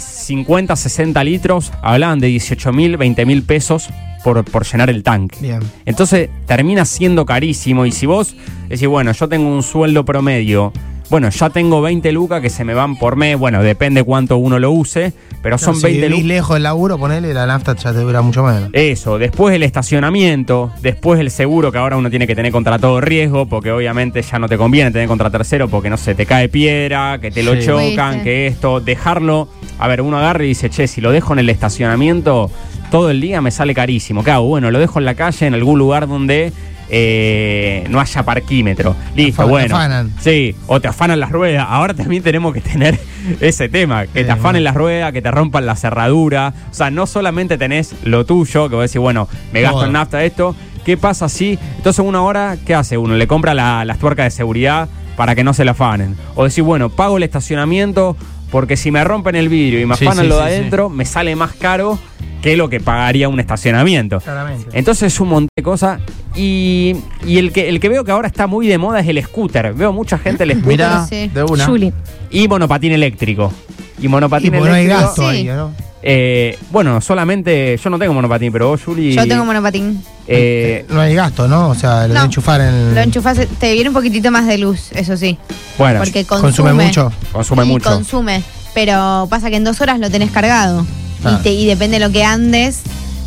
50, 0.05 0.77
60 0.77 1.25
litros, 1.25 1.73
hablaban 1.83 2.19
de 2.19 2.29
18 2.29 2.73
mil, 2.73 2.97
20 2.97 3.27
mil 3.27 3.43
pesos 3.43 3.89
por, 4.25 4.45
por 4.45 4.65
llenar 4.65 4.91
el 4.91 5.03
tanque. 5.03 5.39
Bien. 5.41 5.61
Entonces 5.87 6.29
termina 6.47 6.85
siendo 6.85 7.27
carísimo. 7.27 7.87
Y 7.87 7.93
si 7.93 8.07
vos 8.07 8.37
decís, 8.69 8.89
bueno, 8.89 9.13
yo 9.13 9.29
tengo 9.29 9.49
un 9.49 9.63
sueldo 9.63 10.05
promedio, 10.05 10.73
bueno, 11.11 11.29
ya 11.31 11.51
tengo 11.51 11.83
20 11.83 12.13
lucas 12.13 12.41
que 12.41 12.49
se 12.51 12.65
me 12.65 12.73
van 12.73 12.97
por 12.97 13.17
mes, 13.17 13.37
bueno, 13.37 13.63
depende 13.63 14.03
cuánto 14.05 14.37
uno 14.39 14.59
lo 14.61 14.71
use, 14.71 15.13
pero 15.43 15.59
son 15.59 15.75
si 15.77 15.83
20 15.83 16.01
vivís 16.07 16.11
lucas. 16.23 16.27
lejos 16.29 16.55
del 16.55 16.63
laburo, 16.63 16.99
ponele, 16.99 17.35
la 17.35 17.47
nafta 17.47 17.75
ya 17.77 17.93
te 17.93 17.99
dura 17.99 18.23
mucho 18.23 18.43
menos. 18.45 18.71
Eso, 18.73 19.19
después 19.19 19.55
el 19.55 19.63
estacionamiento, 19.65 20.73
después 20.83 21.19
el 21.21 21.31
seguro 21.31 21.73
que 21.73 21.79
ahora 21.79 21.97
uno 21.97 22.11
tiene 22.11 22.27
que 22.27 22.37
tener 22.37 22.53
contra 22.53 22.79
todo 22.79 23.01
riesgo, 23.01 23.47
porque 23.47 23.73
obviamente 23.73 24.23
ya 24.23 24.39
no 24.39 24.49
te 24.49 24.57
conviene 24.57 24.91
tener 24.93 25.09
contra 25.09 25.31
tercero 25.31 25.69
porque 25.69 25.91
no 25.91 25.97
se 25.97 26.15
te 26.15 26.27
cae 26.27 26.49
piedra, 26.49 27.19
que 27.21 27.31
te 27.31 27.43
lo 27.43 27.55
Sí. 27.57 27.67
chocan, 27.67 28.23
que 28.23 28.47
esto, 28.47 28.81
dejarlo. 28.81 29.49
A 29.79 29.89
ver, 29.89 30.03
uno 30.03 30.19
agarra 30.19 30.45
y 30.45 30.49
dice, 30.49 30.71
che, 30.71 30.87
si 30.87 31.01
lo 31.01 31.11
dejo 31.11 31.33
en 31.33 31.41
el 31.41 31.51
estacionamiento, 31.51 32.51
todo 32.91 33.11
el 33.11 33.21
día 33.21 33.41
me 33.41 33.51
sale 33.51 33.75
carísimo. 33.75 34.23
¿Qué 34.23 34.31
hago? 34.31 34.47
Bueno, 34.47 34.71
lo 34.71 34.79
dejo 34.79 34.99
en 34.99 35.05
la 35.05 35.15
calle, 35.15 35.47
en 35.47 35.55
algún 35.55 35.79
lugar 35.79 36.07
donde 36.07 36.53
eh, 36.91 37.85
no 37.89 38.01
haya 38.01 38.23
parquímetro. 38.23 38.95
Listo, 39.15 39.43
afa- 39.43 39.45
te 39.45 39.51
bueno. 39.51 39.77
afanan. 39.77 40.13
Sí, 40.21 40.55
o 40.67 40.81
te 40.81 40.89
afanan 40.89 41.21
las 41.21 41.31
ruedas. 41.31 41.67
Ahora 41.69 41.95
también 41.95 42.23
tenemos 42.23 42.53
que 42.53 42.61
tener 42.61 42.99
ese 43.41 43.69
tema, 43.69 44.03
que 44.07 44.21
Sí, 44.21 44.25
te 44.27 44.31
afanen 44.31 44.63
bueno. 44.63 44.65
las 44.65 44.75
ruedas, 44.75 45.13
que 45.13 45.23
te 45.23 45.31
rompan 45.31 45.67
la 45.67 45.77
cerradura. 45.77 46.53
O 46.71 46.75
sea, 46.75 46.91
no 46.91 47.07
solamente 47.07 47.57
tenés 47.59 47.95
lo 48.05 48.27
tuyo, 48.27 48.69
que 48.69 48.75
vos 48.77 48.83
decís, 48.85 49.01
bueno, 49.01 49.29
me 49.53 49.61
gasto 49.63 49.85
en 49.87 49.93
nafta 49.93 50.25
esto. 50.25 50.55
¿Qué 50.85 50.97
pasa 50.97 51.29
si? 51.29 51.59
Entonces 51.77 52.05
uno 52.05 52.19
ahora, 52.19 52.57
¿qué 52.67 52.75
hace 52.75 52.97
uno? 52.99 53.15
Le 53.15 53.27
compra 53.27 53.55
la- 53.55 53.85
las 53.85 53.99
tuercas 53.99 54.25
de 54.27 54.31
seguridad 54.31 54.89
para 55.17 55.35
que 55.35 55.45
no 55.45 55.53
se 55.55 55.65
la 55.65 55.73
afanen. 55.73 56.17
O 56.35 56.45
decir, 56.45 56.65
bueno, 56.65 56.89
pago 56.89 57.19
el 57.19 57.23
estacionamiento 57.23 58.17
porque 58.51 58.77
si 58.77 58.91
me 58.91 59.05
rompen 59.05 59.37
el 59.37 59.49
vidrio 59.49 59.81
y 59.81 59.87
me 59.87 59.95
Sí, 59.95 60.07
afanan 60.07 60.25
sí, 60.25 60.29
lo 60.29 60.37
de 60.39 60.43
adentro, 60.45 60.89
me 60.89 61.05
sale 61.05 61.37
más 61.37 61.53
caro 61.53 61.99
que 62.43 62.57
lo 62.57 62.71
que 62.71 62.81
pagaría 62.81 63.29
un 63.29 63.39
estacionamiento. 63.39 64.19
Claramente. 64.21 64.67
Entonces 64.73 65.13
es 65.13 65.21
un 65.21 65.29
montón 65.29 65.49
de 65.55 65.63
cosas. 65.63 66.01
Y, 66.37 66.97
y 67.27 67.39
el, 67.39 67.53
que, 67.53 67.69
el 67.69 67.81
que 67.81 67.89
veo 67.89 68.05
que 68.05 68.13
ahora 68.13 68.29
está 68.29 68.47
muy 68.47 68.67
de 68.69 68.79
moda 68.79 69.01
es 69.01 69.09
el 69.09 69.23
scooter. 69.23 69.75
Veo 69.75 69.93
mucha 69.93 70.17
gente 70.19 70.45
el 70.45 70.51
scooter 70.53 70.69
Mirá, 70.69 71.07
Sí. 71.09 71.29
de 71.29 71.43
una. 71.43 71.69
Y 72.31 72.47
monopatín 72.49 72.93
eléctrico. 72.93 73.53
Y 74.01 74.07
Y 74.07 74.09
monopatín 74.09 74.53
porque 74.53 74.69
no 74.69 74.75
hay 74.75 74.85
eléctrico. 74.85 75.07
gasto 75.09 75.23
Sí. 75.31 75.37
ahí, 75.37 75.45
¿no? 75.45 75.73
eh, 76.03 76.57
bueno, 76.71 77.01
solamente 77.03 77.77
yo 77.83 77.91
no 77.91 77.99
tengo 77.99 78.15
monopatín, 78.15 78.51
pero 78.53 78.69
vos, 78.69 78.83
Juli. 78.85 79.13
Yo 79.13 79.27
tengo 79.27 79.45
monopatín. 79.45 80.03
eh, 80.27 80.87
No 80.89 81.01
hay 81.01 81.15
gasto, 81.15 81.47
¿no? 81.49 81.69
O 81.71 81.75
sea, 81.75 82.07
lo 82.07 82.15
No. 82.15 82.21
de 82.21 82.27
enchufar 82.27 82.61
en. 82.61 82.95
Lo 82.95 83.01
enchufás, 83.01 83.39
te 83.59 83.73
viene 83.75 83.89
un 83.91 83.95
poquitito 83.95 84.31
más 84.31 84.47
de 84.47 84.57
luz, 84.59 84.93
eso 84.93 85.17
sí. 85.17 85.37
bueno, 85.77 85.99
Porque 85.99 86.25
consume, 86.25 86.53
consume 86.53 86.73
mucho. 86.87 87.13
consume 87.33 87.65
y 87.65 87.67
mucho. 87.67 87.91
Consume. 87.91 88.43
Pero 88.73 89.27
pasa 89.29 89.51
que 89.51 89.57
en 89.57 89.65
dos 89.65 89.81
horas 89.81 89.99
lo 89.99 90.09
tenés 90.11 90.31
cargado. 90.31 90.87
Ah. 91.25 91.37
Y, 91.39 91.43
te- 91.43 91.53
y 91.53 91.67
depende 91.67 91.99
de 91.99 92.07
lo 92.07 92.13
que 92.13 92.25
andes 92.25 92.81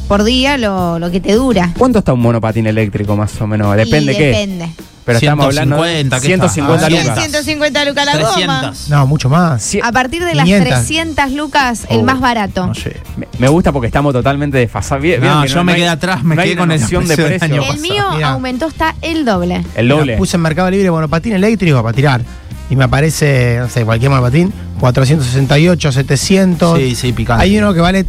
por 0.07 0.23
día, 0.23 0.57
lo, 0.57 0.99
lo 0.99 1.09
que 1.11 1.19
te 1.19 1.33
dura. 1.33 1.71
¿Cuánto 1.77 1.99
está 1.99 2.13
un 2.13 2.21
monopatín 2.21 2.67
eléctrico 2.67 3.15
más 3.15 3.39
o 3.41 3.47
menos? 3.47 3.75
Depende 3.75 4.13
y 4.13 4.17
qué. 4.17 4.25
Depende. 4.27 4.69
Pero 5.05 5.19
estamos 5.19 5.45
hablando 5.47 5.83
de 5.83 5.95
150, 6.01 6.19
¿qué 6.21 6.33
está? 6.33 6.47
150 6.49 6.85
Ah, 6.85 6.89
lucas. 6.89 7.19
150 7.19 7.85
lucas 7.85 8.05
la 8.05 8.13
goma. 8.19 8.59
300. 8.61 8.89
No, 8.89 9.05
mucho 9.07 9.27
más. 9.27 9.75
A 9.83 9.91
partir 9.91 10.23
de 10.23 10.33
las 10.33 10.45
500. 10.45 10.69
300 10.69 11.31
lucas, 11.33 11.85
el 11.89 12.03
más 12.03 12.21
barato. 12.21 12.67
No 12.67 12.73
sé. 12.73 12.95
me, 13.17 13.27
me 13.37 13.49
gusta 13.49 13.73
porque 13.73 13.87
estamos 13.87 14.13
totalmente 14.13 14.57
desfasados. 14.59 15.03
Bien- 15.03 15.19
No, 15.19 15.45
yo 15.45 15.61
me 15.65 15.75
quedé 15.75 15.89
atrás, 15.89 16.23
me 16.23 16.35
no 16.37 16.41
quedé 16.43 16.55
con 16.55 16.69
noción 16.69 17.05
de 17.05 17.17
precio 17.17 17.43
año 17.43 17.63
El 17.73 17.79
mío 17.81 18.05
Mira. 18.15 18.29
aumentó 18.29 18.67
hasta 18.67 18.95
el 19.01 19.25
doble. 19.25 19.65
El 19.75 19.87
Mira, 19.87 19.97
doble. 19.97 20.17
puse 20.17 20.37
en 20.37 20.41
Mercado 20.41 20.71
Libre 20.71 20.89
monopatín 20.89 21.33
eléctrico 21.33 21.83
para 21.83 21.93
tirar. 21.93 22.21
Y 22.69 22.77
me 22.77 22.85
aparece, 22.85 23.57
no 23.59 23.67
sé, 23.67 23.83
cualquier 23.83 24.09
monopatín, 24.09 24.53
468, 24.79 25.91
700. 25.91 26.79
Sí, 26.79 26.95
sí, 26.95 27.11
picante. 27.11 27.43
Hay 27.43 27.57
uno 27.57 27.73
que 27.73 27.81
vale 27.81 27.99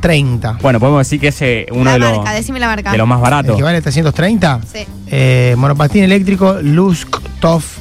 330. 0.00 0.58
Bueno, 0.62 0.80
podemos 0.80 1.00
decir 1.00 1.20
que 1.20 1.28
ese 1.28 1.62
es 1.62 1.66
uno 1.72 1.84
la 1.84 1.92
de 1.92 1.98
los, 2.00 2.16
marca, 2.18 2.32
decime 2.32 2.58
la 2.60 2.66
marca. 2.66 2.92
de 2.92 2.98
los 2.98 3.06
más 3.06 3.18
El 3.18 3.22
baratos. 3.22 3.56
que 3.56 3.62
vale 3.62 3.80
330. 3.82 4.60
Sí. 4.72 4.86
Eh, 5.08 5.54
monopatín 5.58 6.04
eléctrico, 6.04 6.58
Lusk 6.62 7.16
Toff 7.40 7.78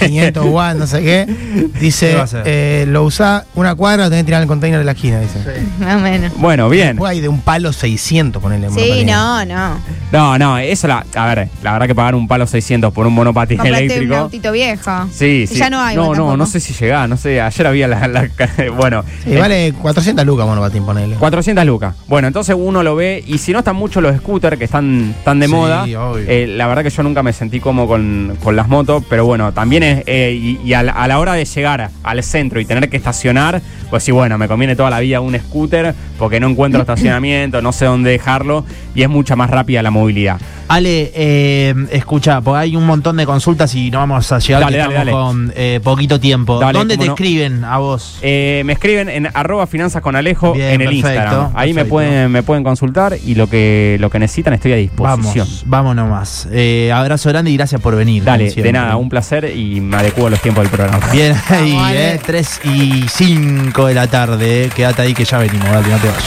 500 0.00 0.44
watts, 0.46 0.78
no 0.78 0.86
sé 0.86 1.02
qué. 1.02 1.26
¿Qué 1.26 1.78
Dice, 1.80 2.16
hacer? 2.18 2.42
eh, 2.46 2.84
lo 2.88 3.04
usa 3.04 3.44
una 3.54 3.74
cuadra, 3.74 4.04
lo 4.04 4.10
tenés 4.10 4.22
que 4.22 4.26
tirar 4.26 4.38
en 4.40 4.42
el 4.44 4.48
container 4.48 4.78
de 4.78 4.84
la 4.84 4.92
esquina, 4.92 5.20
dice. 5.20 5.38
Más 5.78 5.96
o 5.96 6.00
menos. 6.00 6.32
Bueno, 6.36 6.68
bien. 6.68 6.88
Después 6.88 7.10
hay 7.10 7.20
de 7.20 7.28
un 7.28 7.40
palo 7.40 7.72
600, 7.72 8.40
ponele 8.42 8.70
Sí, 8.70 9.04
no, 9.04 9.44
no. 9.44 9.78
No, 10.12 10.38
no, 10.38 10.58
eso 10.58 10.86
la. 10.86 11.04
A 11.14 11.26
ver, 11.34 11.48
la 11.62 11.72
verdad 11.72 11.86
que 11.86 11.94
pagar 11.94 12.14
un 12.14 12.28
palo 12.28 12.46
600 12.46 12.92
por 12.92 13.06
un 13.06 13.14
monopatín 13.14 13.56
Compraste 13.58 13.84
un 13.84 13.90
eléctrico. 13.90 14.16
autito 14.16 14.52
viejo. 14.52 15.08
Sí, 15.12 15.46
sí. 15.48 15.56
Ya 15.56 15.70
no 15.70 15.80
hay. 15.80 15.96
No, 15.96 16.02
no, 16.06 16.12
tampoco. 16.12 16.36
no 16.36 16.46
sé 16.46 16.60
si 16.60 16.72
llegá, 16.74 17.06
no 17.08 17.16
sé. 17.16 17.40
Ayer 17.40 17.66
había 17.66 17.88
la. 17.88 18.06
la- 18.08 18.28
bueno. 18.76 19.02
Sí, 19.24 19.32
eh, 19.34 19.38
vale 19.40 19.72
400 19.80 20.24
lucas 20.24 20.46
monopatín, 20.46 20.84
ponele. 20.84 21.16
400 21.16 21.64
lucas. 21.66 21.94
Bueno, 22.06 22.28
entonces 22.28 22.54
uno 22.58 22.82
lo 22.82 22.94
ve. 22.94 23.24
Y 23.26 23.38
si 23.38 23.52
no 23.52 23.58
están 23.60 23.76
mucho 23.76 24.00
los 24.00 24.16
scooters 24.16 24.56
que 24.58 24.64
están 24.64 25.14
tan 25.24 25.40
de 25.40 25.46
Sí, 25.46 25.52
moda. 25.52 25.82
obvio. 25.82 26.24
eh, 26.28 26.46
la 26.46 26.66
verdad 26.68 26.82
que 26.84 26.90
yo 26.90 27.02
nunca 27.02 27.22
me 27.22 27.32
sentí 27.32 27.58
como 27.60 27.88
con, 27.88 28.38
con 28.42 28.54
las 28.54 28.68
motos. 28.68 29.02
Pero 29.10 29.24
bueno, 29.26 29.43
también 29.52 29.82
es. 29.82 30.02
eh, 30.06 30.58
y 30.64 30.72
a, 30.72 30.82
la, 30.82 30.92
a 30.92 31.08
la 31.08 31.18
hora 31.18 31.34
de 31.34 31.44
llegar 31.44 31.90
al 32.02 32.22
centro 32.22 32.60
y 32.60 32.64
tener 32.64 32.88
que 32.88 32.96
estacionar, 32.96 33.60
pues 33.90 34.02
sí, 34.02 34.12
bueno, 34.12 34.38
me 34.38 34.48
conviene 34.48 34.76
toda 34.76 34.90
la 34.90 35.00
vida 35.00 35.20
un 35.20 35.38
scooter 35.38 35.94
porque 36.18 36.40
no 36.40 36.48
encuentro 36.48 36.80
estacionamiento, 36.80 37.60
no 37.62 37.72
sé 37.72 37.84
dónde 37.84 38.10
dejarlo. 38.10 38.64
Y 38.94 39.02
es 39.02 39.08
mucha 39.08 39.36
más 39.36 39.50
rápida 39.50 39.82
la 39.82 39.90
movilidad. 39.90 40.40
Ale, 40.68 41.12
eh, 41.14 41.74
escucha, 41.90 42.40
porque 42.40 42.58
hay 42.60 42.76
un 42.76 42.86
montón 42.86 43.16
de 43.16 43.26
consultas 43.26 43.74
y 43.74 43.90
no 43.90 43.98
vamos 43.98 44.30
a 44.32 44.38
llegar, 44.38 44.72
Dale, 44.72 45.10
con 45.10 45.52
eh, 45.56 45.80
poquito 45.82 46.18
tiempo. 46.20 46.58
Dale, 46.58 46.78
¿Dónde 46.78 46.96
te 46.96 47.06
no. 47.06 47.12
escriben 47.12 47.64
a 47.64 47.78
vos? 47.78 48.18
Eh, 48.22 48.62
me 48.64 48.72
escriben 48.74 49.08
en 49.08 49.28
arroba 49.34 49.66
finanzas 49.66 50.02
con 50.02 50.16
Alejo 50.16 50.52
Bien, 50.52 50.74
en 50.74 50.80
el 50.82 50.88
perfecto, 50.88 51.08
Instagram. 51.10 51.52
Ahí 51.54 51.74
me 51.74 51.84
pueden, 51.84 52.30
me 52.32 52.42
pueden 52.42 52.64
consultar 52.64 53.16
y 53.24 53.34
lo 53.34 53.48
que, 53.48 53.96
lo 54.00 54.10
que 54.10 54.18
necesitan 54.18 54.54
estoy 54.54 54.72
a 54.72 54.76
disposición. 54.76 55.46
Vamos, 55.46 55.62
vamos 55.66 55.96
nomás. 55.96 56.48
Eh, 56.52 56.90
abrazo 56.92 57.28
grande 57.28 57.50
y 57.50 57.56
gracias 57.56 57.80
por 57.80 57.94
venir. 57.96 58.24
Dale, 58.24 58.50
de 58.50 58.72
nada, 58.72 58.96
un 58.96 59.08
placer 59.08 59.52
y 59.56 59.80
me 59.80 59.96
adecuo 59.96 60.26
a 60.26 60.30
los 60.30 60.40
tiempos 60.40 60.64
del 60.64 60.70
programa. 60.70 60.98
Bien 61.12 61.34
ahí, 61.50 61.72
Vamos, 61.72 61.88
Ale. 61.88 62.14
eh, 62.14 62.20
3 62.24 62.60
y 62.64 63.04
5 63.08 63.86
de 63.86 63.94
la 63.94 64.06
tarde. 64.06 64.64
eh. 64.64 64.70
Quédate 64.74 65.02
ahí 65.02 65.14
que 65.14 65.24
ya 65.24 65.38
venimos, 65.38 65.68
dale, 65.68 65.88
no 65.88 65.96
te 65.98 66.06
vayas. 66.08 66.22